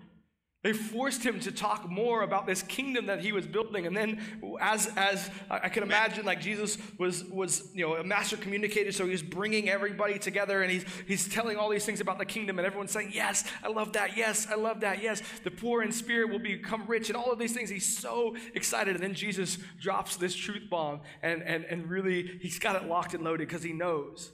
They 0.66 0.74
forced 0.74 1.24
him 1.24 1.40
to 1.42 1.52
talk 1.52 1.88
more 1.88 2.24
about 2.24 2.48
this 2.48 2.64
kingdom 2.64 3.06
that 3.06 3.20
he 3.20 3.32
was 3.32 3.46
building. 3.46 3.86
And 3.86 3.96
then, 3.96 4.20
as, 4.60 4.92
as 4.98 5.30
I 5.48 5.70
can 5.70 5.84
imagine, 5.84 6.26
like 6.26 6.42
Jesus 6.42 6.80
was, 6.98 7.24
was 7.26 7.70
you 7.76 7.86
know, 7.86 7.98
a 7.98 8.04
master 8.04 8.36
communicator, 8.36 8.92
so 8.92 9.06
he 9.06 9.12
was 9.12 9.22
bringing 9.22 9.70
everybody 9.70 10.18
together 10.18 10.64
and 10.64 10.72
he's, 10.72 10.84
he's 11.08 11.28
telling 11.30 11.58
all 11.58 11.70
these 11.70 11.86
things 11.86 12.02
about 12.02 12.18
the 12.18 12.26
kingdom, 12.26 12.58
and 12.58 12.66
everyone's 12.66 12.90
saying, 12.90 13.12
Yes, 13.14 13.44
I 13.64 13.68
love 13.68 13.94
that. 13.94 14.18
Yes, 14.18 14.48
I 14.50 14.56
love 14.56 14.80
that. 14.80 15.04
Yes, 15.04 15.22
the 15.44 15.52
poor 15.52 15.84
in 15.84 15.92
spirit 15.92 16.32
will 16.32 16.40
become 16.40 16.88
rich, 16.88 17.10
and 17.10 17.16
all 17.16 17.32
of 17.32 17.38
these 17.38 17.54
things. 17.54 17.70
He's 17.70 18.00
so 18.00 18.36
excited. 18.56 18.96
And 18.96 19.04
then 19.04 19.14
Jesus 19.14 19.60
drops 19.80 20.16
this 20.16 20.34
truth 20.34 20.68
bomb, 20.68 21.02
and, 21.22 21.44
and, 21.44 21.64
and 21.66 21.88
really, 21.88 22.40
he's 22.42 22.58
got 22.58 22.76
it 22.76 22.90
locked 22.90 23.14
and 23.14 23.24
loaded 23.24 23.48
because 23.48 23.62
he 23.62 23.72
knows 23.72 24.32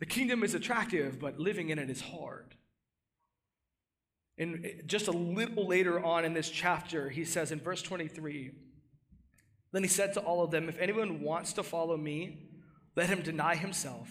the 0.00 0.04
kingdom 0.04 0.44
is 0.44 0.52
attractive, 0.52 1.18
but 1.18 1.38
living 1.38 1.70
in 1.70 1.78
it 1.78 1.88
is 1.88 2.02
hard. 2.02 2.56
And 4.38 4.82
just 4.86 5.08
a 5.08 5.12
little 5.12 5.66
later 5.66 6.04
on 6.04 6.24
in 6.24 6.34
this 6.34 6.50
chapter, 6.50 7.08
he 7.08 7.24
says 7.24 7.52
in 7.52 7.60
verse 7.60 7.82
23 7.82 8.50
Then 9.72 9.82
he 9.82 9.88
said 9.88 10.12
to 10.14 10.20
all 10.20 10.44
of 10.44 10.50
them, 10.50 10.68
If 10.68 10.78
anyone 10.78 11.22
wants 11.22 11.54
to 11.54 11.62
follow 11.62 11.96
me, 11.96 12.48
let 12.96 13.08
him 13.08 13.22
deny 13.22 13.54
himself, 13.56 14.10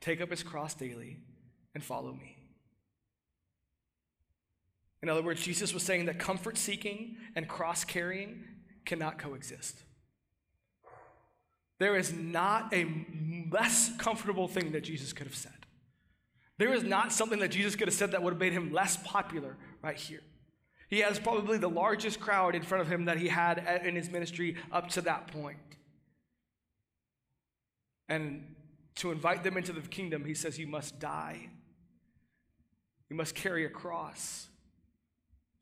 take 0.00 0.20
up 0.20 0.30
his 0.30 0.42
cross 0.42 0.74
daily, 0.74 1.18
and 1.74 1.84
follow 1.84 2.12
me. 2.12 2.36
In 5.02 5.08
other 5.08 5.22
words, 5.22 5.42
Jesus 5.42 5.72
was 5.72 5.82
saying 5.82 6.06
that 6.06 6.18
comfort 6.18 6.58
seeking 6.58 7.16
and 7.36 7.46
cross 7.48 7.84
carrying 7.84 8.44
cannot 8.84 9.18
coexist. 9.18 9.82
There 11.78 11.96
is 11.96 12.12
not 12.12 12.72
a 12.74 12.86
less 13.50 13.96
comfortable 13.98 14.48
thing 14.48 14.72
that 14.72 14.82
Jesus 14.82 15.12
could 15.12 15.26
have 15.26 15.36
said. 15.36 15.57
There 16.58 16.74
is 16.74 16.82
not 16.82 17.12
something 17.12 17.38
that 17.38 17.52
Jesus 17.52 17.76
could 17.76 17.88
have 17.88 17.94
said 17.94 18.10
that 18.12 18.22
would 18.22 18.34
have 18.34 18.40
made 18.40 18.52
him 18.52 18.72
less 18.72 18.96
popular 18.96 19.56
right 19.82 19.96
here. 19.96 20.20
He 20.88 21.00
has 21.00 21.18
probably 21.18 21.58
the 21.58 21.68
largest 21.68 22.18
crowd 22.18 22.54
in 22.54 22.62
front 22.62 22.82
of 22.82 22.90
him 22.90 23.04
that 23.04 23.18
he 23.18 23.28
had 23.28 23.82
in 23.84 23.94
his 23.94 24.10
ministry 24.10 24.56
up 24.72 24.88
to 24.90 25.02
that 25.02 25.28
point. 25.28 25.58
And 28.08 28.54
to 28.96 29.12
invite 29.12 29.44
them 29.44 29.56
into 29.56 29.72
the 29.72 29.82
kingdom, 29.82 30.24
he 30.24 30.34
says, 30.34 30.58
You 30.58 30.66
must 30.66 30.98
die. 30.98 31.50
You 33.08 33.16
must 33.16 33.34
carry 33.34 33.64
a 33.64 33.68
cross. 33.68 34.48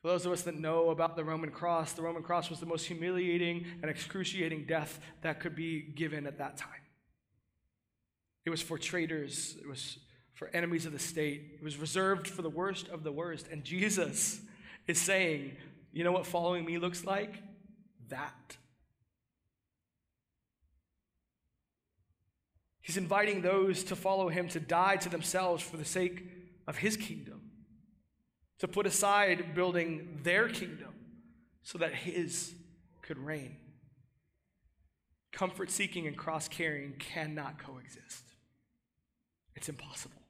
For 0.01 0.09
those 0.09 0.25
of 0.25 0.33
us 0.33 0.43
that 0.43 0.55
know 0.55 0.91
about 0.91 1.17
the 1.17 1.25
Roman 1.25 1.51
cross, 1.51 1.93
the 1.93 2.03
Roman 2.03 2.23
cross 2.23 2.49
was 2.49 2.61
the 2.61 2.67
most 2.67 2.87
humiliating 2.87 3.67
and 3.83 3.91
excruciating 3.91 4.65
death 4.67 5.01
that 5.23 5.41
could 5.41 5.57
be 5.57 5.81
given 5.81 6.27
at 6.27 6.39
that 6.39 6.57
time. 6.57 6.71
It 8.45 8.51
was 8.51 8.63
for 8.63 8.79
traitors, 8.79 9.57
it 9.61 9.69
was 9.69 9.99
for 10.37 10.49
enemies 10.55 10.85
of 10.87 10.93
the 10.93 10.99
state, 10.99 11.55
it 11.55 11.65
was 11.65 11.79
reserved 11.79 12.29
for 12.29 12.43
the 12.43 12.51
worst 12.51 12.89
of 12.89 13.03
the 13.03 13.11
worst. 13.11 13.49
And 13.51 13.65
Jesus 13.65 14.39
is 14.87 15.01
saying, 15.01 15.57
You 15.93 16.05
know 16.05 16.13
what 16.13 16.27
following 16.27 16.65
me 16.65 16.79
looks 16.79 17.05
like? 17.05 17.43
That. 18.09 18.57
He's 22.83 22.99
inviting 22.99 23.41
those 23.41 23.83
to 23.85 23.97
follow 23.97 24.29
him 24.29 24.47
to 24.49 24.61
die 24.61 24.97
to 24.97 25.09
themselves 25.09 25.63
for 25.63 25.79
the 25.79 25.85
sake 25.85 26.23
of 26.69 26.77
his 26.77 26.97
kingdom 26.97 27.51
to 28.59 28.69
put 28.69 28.87
aside 28.87 29.55
building 29.55 30.21
their 30.23 30.49
kingdom 30.49 30.95
so 31.63 31.79
that 31.79 31.95
his 31.95 32.55
could 33.03 33.19
reign. 33.19 33.57
Comfort 35.33 35.71
seeking 35.71 36.07
and 36.07 36.17
cross 36.17 36.47
carrying 36.47 36.93
cannot 36.99 37.59
coexist, 37.59 38.25
it's 39.55 39.69
impossible. 39.69 40.26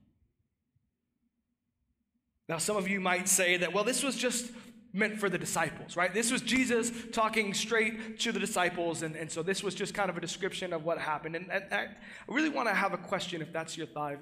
Now, 2.49 2.59
some 2.59 2.77
of 2.77 2.89
you 2.89 3.01
might 3.01 3.29
say 3.29 3.57
that, 3.57 3.73
well, 3.73 3.85
this 3.85 4.03
was 4.03 4.17
just 4.17 4.53
meant 4.93 5.19
for 5.19 5.29
the 5.29 5.37
disciples, 5.37 5.97
right? 5.97 6.15
This 6.15 6.31
was 6.33 6.41
Jesus 6.41 6.91
talking 7.13 7.53
straight 7.55 8.19
to 8.21 8.33
the 8.33 8.39
disciples, 8.39 9.03
and, 9.03 9.15
and 9.17 9.31
so 9.31 9.43
this 9.43 9.63
was 9.63 9.75
just 9.75 9.95
kind 9.95 10.09
of 10.09 10.17
a 10.17 10.21
description 10.21 10.73
of 10.73 10.85
what 10.85 10.99
happened. 10.99 11.37
And, 11.37 11.51
and 11.51 11.65
I 11.73 11.89
really 12.29 12.49
want 12.49 12.69
to 12.69 12.75
have 12.75 12.93
a 12.95 12.97
question 12.99 13.43
if 13.43 13.53
that's 13.53 13.77
your 13.77 13.87
thought. 13.87 14.17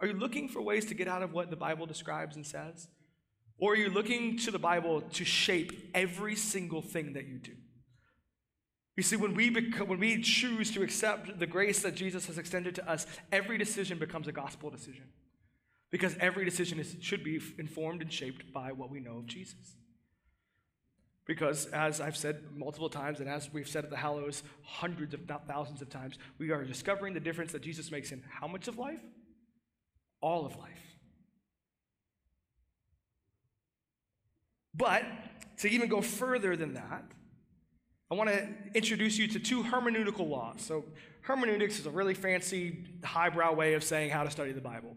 Are 0.00 0.06
you 0.06 0.12
looking 0.12 0.48
for 0.48 0.62
ways 0.62 0.84
to 0.86 0.94
get 0.94 1.08
out 1.08 1.22
of 1.22 1.32
what 1.32 1.50
the 1.50 1.56
Bible 1.56 1.86
describes 1.86 2.36
and 2.36 2.46
says? 2.46 2.88
Or 3.58 3.72
are 3.72 3.76
you 3.76 3.88
looking 3.88 4.36
to 4.38 4.50
the 4.50 4.58
Bible 4.58 5.00
to 5.00 5.24
shape 5.24 5.90
every 5.94 6.36
single 6.36 6.82
thing 6.82 7.14
that 7.14 7.26
you 7.26 7.38
do? 7.38 7.52
You 8.96 9.02
see, 9.02 9.16
when 9.16 9.34
we, 9.34 9.50
when 9.50 9.98
we 9.98 10.20
choose 10.20 10.70
to 10.72 10.82
accept 10.82 11.38
the 11.38 11.46
grace 11.46 11.82
that 11.82 11.94
Jesus 11.94 12.26
has 12.26 12.38
extended 12.38 12.74
to 12.76 12.88
us, 12.88 13.06
every 13.32 13.58
decision 13.58 13.98
becomes 13.98 14.28
a 14.28 14.32
gospel 14.32 14.70
decision. 14.70 15.04
Because 15.94 16.16
every 16.18 16.44
decision 16.44 16.80
is, 16.80 16.96
should 17.00 17.22
be 17.22 17.40
informed 17.56 18.02
and 18.02 18.12
shaped 18.12 18.52
by 18.52 18.72
what 18.72 18.90
we 18.90 18.98
know 18.98 19.18
of 19.18 19.26
Jesus. 19.26 19.76
Because, 21.24 21.66
as 21.66 22.00
I've 22.00 22.16
said 22.16 22.42
multiple 22.52 22.88
times, 22.88 23.20
and 23.20 23.28
as 23.28 23.52
we've 23.52 23.68
said 23.68 23.84
at 23.84 23.90
the 23.90 23.96
Hallows 23.96 24.42
hundreds, 24.64 25.14
if 25.14 25.20
not 25.28 25.46
thousands 25.46 25.82
of 25.82 25.90
times, 25.90 26.18
we 26.36 26.50
are 26.50 26.64
discovering 26.64 27.14
the 27.14 27.20
difference 27.20 27.52
that 27.52 27.62
Jesus 27.62 27.92
makes 27.92 28.10
in 28.10 28.24
how 28.28 28.48
much 28.48 28.66
of 28.66 28.76
life? 28.76 28.98
All 30.20 30.44
of 30.44 30.56
life. 30.56 30.98
But 34.74 35.04
to 35.58 35.68
even 35.68 35.88
go 35.88 36.00
further 36.00 36.56
than 36.56 36.74
that, 36.74 37.04
I 38.10 38.16
want 38.16 38.30
to 38.30 38.48
introduce 38.74 39.16
you 39.16 39.28
to 39.28 39.38
two 39.38 39.62
hermeneutical 39.62 40.28
laws. 40.28 40.60
So, 40.60 40.86
hermeneutics 41.20 41.78
is 41.78 41.86
a 41.86 41.90
really 41.90 42.14
fancy, 42.14 42.84
highbrow 43.04 43.52
way 43.52 43.74
of 43.74 43.84
saying 43.84 44.10
how 44.10 44.24
to 44.24 44.30
study 44.32 44.50
the 44.50 44.60
Bible. 44.60 44.96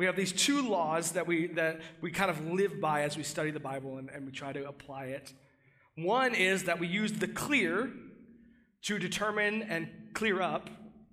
We 0.00 0.06
have 0.06 0.16
these 0.16 0.32
two 0.32 0.66
laws 0.66 1.12
that 1.12 1.26
we, 1.26 1.48
that 1.48 1.82
we 2.00 2.10
kind 2.10 2.30
of 2.30 2.46
live 2.46 2.80
by 2.80 3.02
as 3.02 3.18
we 3.18 3.22
study 3.22 3.50
the 3.50 3.60
Bible 3.60 3.98
and, 3.98 4.08
and 4.08 4.24
we 4.24 4.32
try 4.32 4.50
to 4.50 4.66
apply 4.66 5.08
it. 5.08 5.34
One 5.94 6.34
is 6.34 6.64
that 6.64 6.80
we 6.80 6.86
use 6.86 7.12
the 7.12 7.28
clear 7.28 7.92
to 8.84 8.98
determine 8.98 9.60
and 9.60 9.90
clear 10.14 10.40
up 10.40 10.70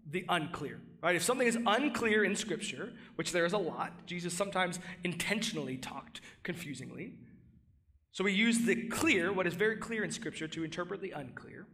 the 0.10 0.24
unclear. 0.30 0.80
Right? 1.04 1.18
If 1.18 1.24
something 1.24 1.50
is 1.50 1.58
unclear 1.66 2.24
in 2.24 2.34
Scripture, 2.38 2.94
which 3.16 3.34
there 3.34 3.46
is 3.46 3.52
a 3.52 3.58
lot, 3.58 4.06
Jesus 4.06 4.34
sometimes 4.34 4.80
intentionally 5.04 5.76
talked 5.76 6.22
confusingly. 6.44 7.16
So 8.14 8.24
we 8.24 8.32
use 8.32 8.60
the 8.60 8.88
clear, 8.88 9.34
what 9.34 9.46
is 9.48 9.54
very 9.54 9.76
clear 9.76 10.06
in 10.06 10.12
Scripture, 10.12 10.48
to 10.48 10.64
interpret 10.64 11.02
the 11.02 11.12
unclear. 11.12 11.68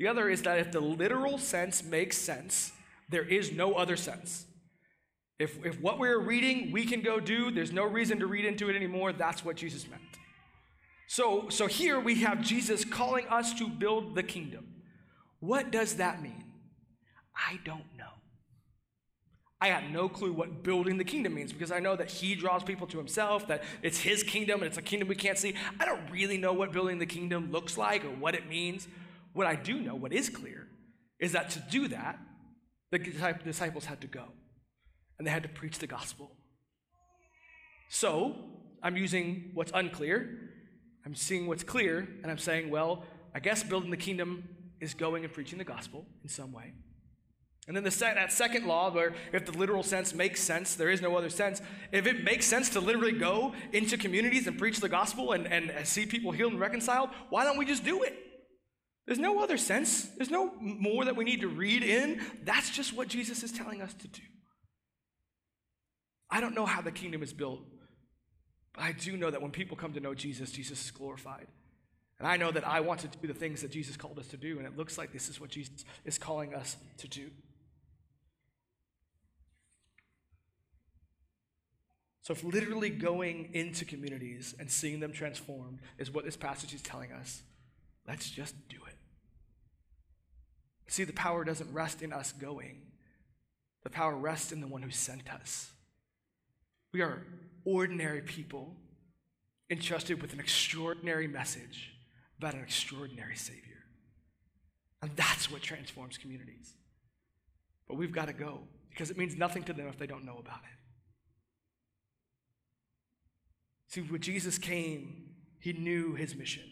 The 0.00 0.08
other 0.08 0.28
is 0.28 0.42
that 0.42 0.58
if 0.58 0.72
the 0.72 0.80
literal 0.80 1.38
sense 1.38 1.84
makes 1.84 2.18
sense, 2.18 2.72
there 3.08 3.22
is 3.22 3.52
no 3.52 3.74
other 3.74 3.94
sense. 3.94 4.47
If, 5.38 5.64
if 5.64 5.80
what 5.80 5.98
we're 5.98 6.18
reading 6.18 6.72
we 6.72 6.84
can 6.84 7.00
go 7.00 7.20
do, 7.20 7.50
there's 7.50 7.72
no 7.72 7.84
reason 7.84 8.18
to 8.20 8.26
read 8.26 8.44
into 8.44 8.68
it 8.68 8.76
anymore, 8.76 9.12
that's 9.12 9.44
what 9.44 9.56
Jesus 9.56 9.88
meant. 9.88 10.02
So, 11.06 11.48
so 11.48 11.66
here 11.66 12.00
we 12.00 12.16
have 12.16 12.42
Jesus 12.42 12.84
calling 12.84 13.26
us 13.28 13.54
to 13.54 13.68
build 13.68 14.14
the 14.14 14.22
kingdom. 14.22 14.66
What 15.40 15.70
does 15.70 15.96
that 15.96 16.20
mean? 16.22 16.44
I 17.34 17.60
don't 17.64 17.84
know. 17.96 18.04
I 19.60 19.70
got 19.70 19.90
no 19.90 20.08
clue 20.08 20.32
what 20.32 20.62
building 20.62 20.98
the 20.98 21.04
kingdom 21.04 21.34
means 21.34 21.52
because 21.52 21.72
I 21.72 21.80
know 21.80 21.96
that 21.96 22.10
he 22.10 22.34
draws 22.34 22.62
people 22.62 22.86
to 22.88 22.98
himself, 22.98 23.48
that 23.48 23.62
it's 23.82 23.98
his 23.98 24.22
kingdom 24.22 24.60
and 24.60 24.68
it's 24.68 24.78
a 24.78 24.82
kingdom 24.82 25.08
we 25.08 25.16
can't 25.16 25.38
see. 25.38 25.54
I 25.80 25.84
don't 25.84 26.10
really 26.10 26.36
know 26.36 26.52
what 26.52 26.72
building 26.72 26.98
the 26.98 27.06
kingdom 27.06 27.50
looks 27.50 27.78
like 27.78 28.04
or 28.04 28.10
what 28.10 28.34
it 28.34 28.48
means. 28.48 28.86
What 29.32 29.46
I 29.46 29.54
do 29.54 29.80
know, 29.80 29.94
what 29.94 30.12
is 30.12 30.28
clear, 30.28 30.66
is 31.20 31.32
that 31.32 31.50
to 31.50 31.60
do 31.70 31.88
that, 31.88 32.18
the 32.90 32.98
disciples 32.98 33.84
had 33.84 34.00
to 34.00 34.06
go 34.06 34.24
and 35.18 35.26
they 35.26 35.30
had 35.30 35.42
to 35.42 35.48
preach 35.48 35.78
the 35.78 35.86
gospel. 35.86 36.30
So 37.90 38.36
I'm 38.82 38.96
using 38.96 39.50
what's 39.54 39.72
unclear, 39.74 40.28
I'm 41.04 41.14
seeing 41.14 41.46
what's 41.46 41.64
clear, 41.64 42.06
and 42.22 42.30
I'm 42.30 42.38
saying, 42.38 42.70
well, 42.70 43.04
I 43.34 43.40
guess 43.40 43.62
building 43.62 43.90
the 43.90 43.96
kingdom 43.96 44.48
is 44.80 44.94
going 44.94 45.24
and 45.24 45.32
preaching 45.32 45.58
the 45.58 45.64
gospel 45.64 46.06
in 46.22 46.28
some 46.28 46.52
way. 46.52 46.72
And 47.66 47.76
then 47.76 47.84
the 47.84 47.90
se- 47.90 48.14
that 48.14 48.32
second 48.32 48.66
law, 48.66 48.90
where 48.90 49.14
if 49.32 49.44
the 49.44 49.52
literal 49.52 49.82
sense 49.82 50.14
makes 50.14 50.40
sense, 50.40 50.74
there 50.74 50.88
is 50.88 51.02
no 51.02 51.16
other 51.16 51.28
sense. 51.28 51.60
If 51.92 52.06
it 52.06 52.24
makes 52.24 52.46
sense 52.46 52.70
to 52.70 52.80
literally 52.80 53.12
go 53.12 53.54
into 53.72 53.98
communities 53.98 54.46
and 54.46 54.58
preach 54.58 54.80
the 54.80 54.88
gospel 54.88 55.32
and, 55.32 55.46
and 55.46 55.86
see 55.86 56.06
people 56.06 56.32
healed 56.32 56.52
and 56.52 56.60
reconciled, 56.60 57.10
why 57.28 57.44
don't 57.44 57.58
we 57.58 57.66
just 57.66 57.84
do 57.84 58.02
it? 58.04 58.16
There's 59.06 59.18
no 59.18 59.42
other 59.42 59.58
sense. 59.58 60.04
There's 60.16 60.30
no 60.30 60.52
more 60.60 61.04
that 61.04 61.16
we 61.16 61.24
need 61.24 61.42
to 61.42 61.48
read 61.48 61.82
in. 61.82 62.22
That's 62.42 62.70
just 62.70 62.94
what 62.94 63.08
Jesus 63.08 63.42
is 63.42 63.52
telling 63.52 63.82
us 63.82 63.92
to 63.94 64.08
do. 64.08 64.22
I 66.30 66.40
don't 66.40 66.54
know 66.54 66.66
how 66.66 66.80
the 66.80 66.92
kingdom 66.92 67.22
is 67.22 67.32
built, 67.32 67.60
but 68.74 68.82
I 68.82 68.92
do 68.92 69.16
know 69.16 69.30
that 69.30 69.40
when 69.40 69.50
people 69.50 69.76
come 69.76 69.92
to 69.94 70.00
know 70.00 70.14
Jesus, 70.14 70.52
Jesus 70.52 70.84
is 70.84 70.90
glorified. 70.90 71.46
And 72.18 72.26
I 72.26 72.36
know 72.36 72.50
that 72.50 72.66
I 72.66 72.80
want 72.80 73.00
to 73.00 73.08
do 73.08 73.28
the 73.28 73.34
things 73.34 73.62
that 73.62 73.70
Jesus 73.70 73.96
called 73.96 74.18
us 74.18 74.26
to 74.28 74.36
do, 74.36 74.58
and 74.58 74.66
it 74.66 74.76
looks 74.76 74.98
like 74.98 75.12
this 75.12 75.28
is 75.28 75.40
what 75.40 75.50
Jesus 75.50 75.84
is 76.04 76.18
calling 76.18 76.54
us 76.54 76.76
to 76.98 77.08
do. 77.08 77.30
So, 82.22 82.32
if 82.32 82.44
literally 82.44 82.90
going 82.90 83.50
into 83.54 83.86
communities 83.86 84.54
and 84.58 84.70
seeing 84.70 85.00
them 85.00 85.12
transformed 85.12 85.78
is 85.96 86.10
what 86.10 86.26
this 86.26 86.36
passage 86.36 86.74
is 86.74 86.82
telling 86.82 87.10
us, 87.10 87.42
let's 88.06 88.28
just 88.28 88.54
do 88.68 88.76
it. 88.86 88.94
See, 90.88 91.04
the 91.04 91.12
power 91.14 91.44
doesn't 91.44 91.72
rest 91.72 92.02
in 92.02 92.12
us 92.12 92.32
going, 92.32 92.82
the 93.82 93.90
power 93.90 94.14
rests 94.14 94.52
in 94.52 94.60
the 94.60 94.66
one 94.66 94.82
who 94.82 94.90
sent 94.90 95.32
us. 95.32 95.70
We 96.92 97.02
are 97.02 97.22
ordinary 97.64 98.22
people 98.22 98.76
entrusted 99.70 100.22
with 100.22 100.32
an 100.32 100.40
extraordinary 100.40 101.28
message 101.28 101.92
about 102.38 102.54
an 102.54 102.62
extraordinary 102.62 103.36
Savior. 103.36 103.62
And 105.02 105.10
that's 105.14 105.50
what 105.50 105.62
transforms 105.62 106.16
communities. 106.16 106.74
But 107.86 107.96
we've 107.96 108.12
got 108.12 108.26
to 108.26 108.32
go 108.32 108.60
because 108.90 109.10
it 109.10 109.18
means 109.18 109.36
nothing 109.36 109.62
to 109.64 109.72
them 109.72 109.86
if 109.86 109.98
they 109.98 110.06
don't 110.06 110.24
know 110.24 110.38
about 110.38 110.58
it. 110.58 110.78
See, 113.88 114.00
when 114.02 114.20
Jesus 114.20 114.58
came, 114.58 115.30
he 115.60 115.72
knew 115.72 116.14
his 116.14 116.34
mission. 116.34 116.64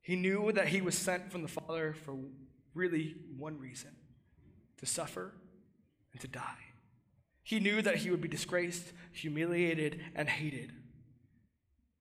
He 0.00 0.16
knew 0.16 0.52
that 0.52 0.68
he 0.68 0.80
was 0.80 0.96
sent 0.96 1.30
from 1.30 1.42
the 1.42 1.48
Father 1.48 1.94
for 2.04 2.16
really 2.74 3.16
one 3.36 3.58
reason 3.58 3.90
to 4.78 4.86
suffer 4.86 5.32
and 6.12 6.20
to 6.20 6.28
die. 6.28 6.69
He 7.42 7.60
knew 7.60 7.82
that 7.82 7.96
he 7.96 8.10
would 8.10 8.20
be 8.20 8.28
disgraced, 8.28 8.92
humiliated, 9.12 10.00
and 10.14 10.28
hated, 10.28 10.72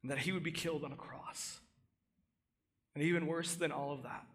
and 0.01 0.11
that 0.11 0.19
he 0.19 0.31
would 0.31 0.43
be 0.43 0.51
killed 0.51 0.83
on 0.83 0.91
a 0.91 0.97
cross. 0.97 1.59
And 2.95 3.03
even 3.03 3.27
worse 3.27 3.55
than 3.55 3.71
all 3.71 3.93
of 3.93 4.03
that, 4.03 4.25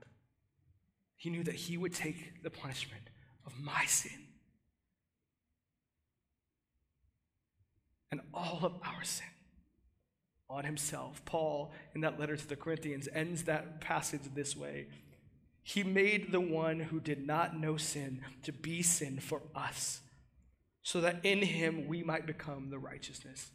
he 1.17 1.31
knew 1.31 1.45
that 1.45 1.55
he 1.55 1.77
would 1.77 1.95
take 1.95 2.43
the 2.43 2.51
punishment 2.51 3.03
of 3.47 3.59
my 3.61 3.85
sin 3.87 4.25
and 8.11 8.21
all 8.33 8.61
of 8.63 8.75
our 8.85 9.03
sin 9.03 9.27
on 10.49 10.65
himself. 10.65 11.25
Paul, 11.25 11.73
in 11.95 12.03
that 12.03 12.21
letter 12.21 12.37
to 12.37 12.47
the 12.47 12.55
Corinthians, 12.55 13.09
ends 13.13 13.43
that 13.45 13.81
passage 13.81 14.21
this 14.35 14.57
way 14.57 14.87
He 15.65 15.83
made 15.83 16.31
the 16.31 16.41
one 16.41 16.79
who 16.79 17.01
did 17.01 17.27
not 17.27 17.59
know 17.59 17.77
sin 17.77 18.23
to 18.45 18.53
be 18.53 18.83
sin 18.83 19.19
for 19.19 19.43
us, 19.55 20.01
so 20.85 21.01
that 21.01 21.25
in 21.25 21.41
him 21.43 21.89
we 21.89 22.03
might 22.03 22.27
become 22.27 22.69
the 22.71 22.79
righteousness 22.79 23.51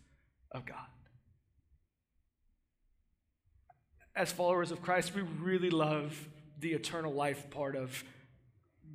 of 0.52 0.66
God. 0.66 0.88
As 4.16 4.32
followers 4.32 4.72
of 4.72 4.82
Christ, 4.82 5.16
we 5.16 5.22
really 5.22 5.70
love 5.70 6.28
the 6.60 6.74
eternal 6.74 7.14
life 7.14 7.50
part 7.52 7.76
of 7.76 8.04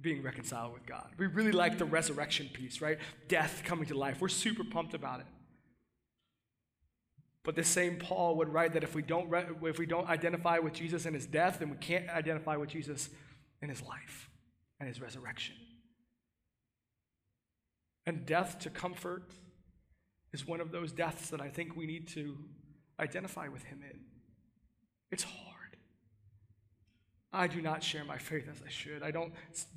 being 0.01 0.23
reconciled 0.23 0.75
with 0.75 0.85
God. 0.85 1.07
We 1.17 1.29
really 1.29 1.53
like 1.53 1.79
the 1.79 1.85
resurrection 1.85 2.51
piece, 2.53 2.83
right? 2.83 2.99
Death 3.29 3.63
coming 3.65 3.87
to 3.87 3.95
life. 3.97 4.21
We're 4.21 4.29
super 4.29 4.65
pumped 4.65 4.93
about 4.95 5.21
it. 5.21 5.27
But 7.45 7.55
this 7.55 7.69
same 7.69 7.97
Paul 7.97 8.37
would 8.37 8.49
write 8.49 8.73
that 8.73 8.83
if 8.83 8.97
we 8.97 9.03
don't, 9.03 9.31
re- 9.31 9.47
if 9.63 9.79
we 9.79 9.87
don't 9.87 10.09
identify 10.09 10.59
with 10.59 10.73
Jesus 10.73 11.07
in 11.07 11.15
his 11.15 11.27
death, 11.27 11.61
then 11.61 11.71
we 11.71 11.77
can't 11.77 12.09
identify 12.11 12.57
with 12.57 12.71
Jesus 12.71 13.11
in 13.63 13.69
his 13.69 13.81
life 13.83 14.29
and 14.81 14.89
his 14.89 15.01
resurrection. 15.01 15.55
And 18.07 18.27
death 18.27 18.59
to 18.61 18.71
comfort 18.71 19.31
is 20.33 20.47
one 20.47 20.61
of 20.61 20.73
those 20.73 20.93
deaths 20.93 21.31
that 21.31 21.41
I 21.41 21.49
think 21.49 21.77
we 21.77 21.87
need 21.87 22.09
to 22.09 22.37
identify 23.01 23.49
with 23.49 23.63
him 23.65 23.81
in. 23.89 24.01
It's 25.11 25.23
hard. 25.23 25.55
I 27.33 27.49
do 27.49 27.61
not 27.61 27.83
share 27.83 28.05
my 28.05 28.19
faith 28.19 28.49
as 28.51 28.63
I 28.65 28.71
should. 28.71 29.03
I 29.03 29.11
don't 29.11 29.33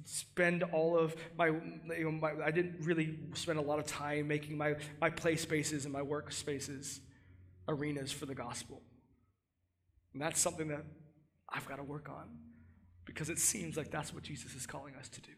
spend 0.05 0.61
all 0.63 0.97
of 0.97 1.15
my, 1.37 1.47
you 1.47 2.03
know, 2.03 2.11
my, 2.11 2.33
I 2.43 2.51
didn't 2.51 2.75
really 2.81 3.17
spend 3.33 3.57
a 3.57 3.61
lot 3.61 3.79
of 3.79 3.85
time 3.85 4.27
making 4.27 4.57
my, 4.57 4.75
my 5.01 5.09
play 5.09 5.35
spaces 5.35 5.85
and 5.85 5.93
my 5.93 6.03
work 6.03 6.31
spaces 6.31 7.01
arenas 7.67 8.11
for 8.11 8.27
the 8.27 8.35
gospel. 8.35 8.81
And 10.13 10.21
that's 10.21 10.39
something 10.39 10.67
that 10.67 10.85
I've 11.49 11.67
got 11.67 11.77
to 11.77 11.83
work 11.83 12.09
on 12.09 12.29
because 13.05 13.29
it 13.29 13.39
seems 13.39 13.77
like 13.77 13.89
that's 13.89 14.13
what 14.13 14.23
Jesus 14.23 14.53
is 14.53 14.67
calling 14.67 14.95
us 14.95 15.09
to 15.09 15.21
do. 15.21 15.31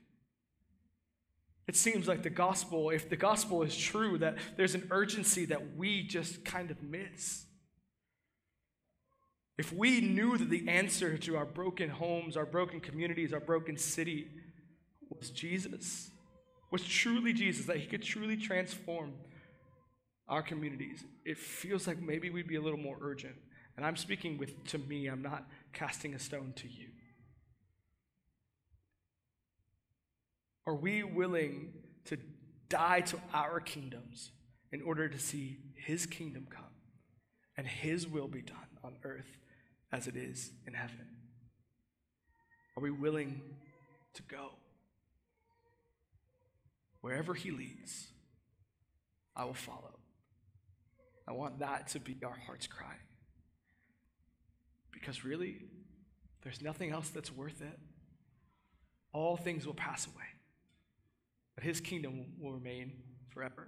It 1.70 1.76
seems 1.76 2.08
like 2.08 2.24
the 2.24 2.32
gospel, 2.32 2.90
if 2.90 3.12
the 3.12 3.16
gospel 3.16 3.62
is 3.62 3.78
true, 3.78 4.18
that 4.18 4.38
there's 4.58 4.74
an 4.74 4.88
urgency 4.90 5.46
that 5.46 5.76
we 5.78 6.02
just 6.02 6.44
kind 6.44 6.72
of 6.72 6.82
miss. 6.82 7.46
If 9.56 9.72
we 9.72 10.02
knew 10.02 10.36
that 10.36 10.50
the 10.50 10.68
answer 10.68 11.16
to 11.20 11.38
our 11.38 11.46
broken 11.46 11.92
homes, 11.92 12.36
our 12.36 12.48
broken 12.48 12.80
communities, 12.80 13.34
our 13.34 13.40
broken 13.40 13.78
city 13.78 14.30
was 15.12 15.30
Jesus, 15.30 16.10
was 16.72 16.84
truly 16.84 17.34
Jesus, 17.34 17.68
that 17.68 17.78
He 17.78 17.86
could 17.86 18.02
truly 18.02 18.36
transform 18.36 19.14
our 20.28 20.42
communities, 20.42 21.04
it 21.24 21.38
feels 21.38 21.86
like 21.86 22.02
maybe 22.02 22.32
we'd 22.32 22.48
be 22.48 22.56
a 22.56 22.62
little 22.62 22.80
more 22.80 22.98
urgent. 23.00 23.36
And 23.78 23.86
I'm 23.86 23.96
speaking 23.96 24.40
with 24.40 24.66
to 24.70 24.80
me, 24.80 25.06
I'm 25.06 25.22
not 25.22 25.46
casting 25.72 26.16
a 26.16 26.20
stone 26.20 26.52
to 26.56 26.68
you. 26.68 26.88
Are 30.70 30.76
we 30.76 31.02
willing 31.02 31.74
to 32.06 32.18
die 32.70 33.02
to 33.02 33.20
our 33.34 33.60
kingdoms 33.60 34.30
in 34.72 34.84
order 34.84 35.10
to 35.10 35.18
see 35.18 35.58
His 35.74 36.06
kingdom 36.06 36.46
come 36.48 36.76
and 37.58 37.66
His 37.66 38.08
will 38.08 38.28
be 38.28 38.44
done 38.44 38.78
on 38.84 38.98
earth 39.04 39.40
as 39.92 40.06
it 40.06 40.16
is 40.16 40.52
in 40.68 40.76
heaven? 40.76 41.08
Are 42.78 42.84
we 42.84 42.92
willing 42.92 43.42
to 44.14 44.22
go? 44.22 44.52
Wherever 47.02 47.34
He 47.34 47.50
leads, 47.50 48.10
I 49.36 49.46
will 49.46 49.56
follow. 49.56 49.98
I 51.28 51.32
want 51.32 51.58
that 51.62 51.88
to 51.88 52.00
be 52.00 52.16
our 52.24 52.38
heart's 52.46 52.68
cry. 52.68 52.94
Because 54.92 55.26
really, 55.26 55.62
there's 56.44 56.62
nothing 56.62 56.92
else 56.92 57.10
that's 57.10 57.32
worth 57.32 57.60
it. 57.60 57.80
All 59.14 59.36
things 59.36 59.66
will 59.66 59.74
pass 59.74 60.06
away, 60.06 60.26
but 61.60 61.66
His 61.66 61.82
kingdom 61.82 62.24
will 62.40 62.54
remain 62.54 62.94
forever. 63.34 63.68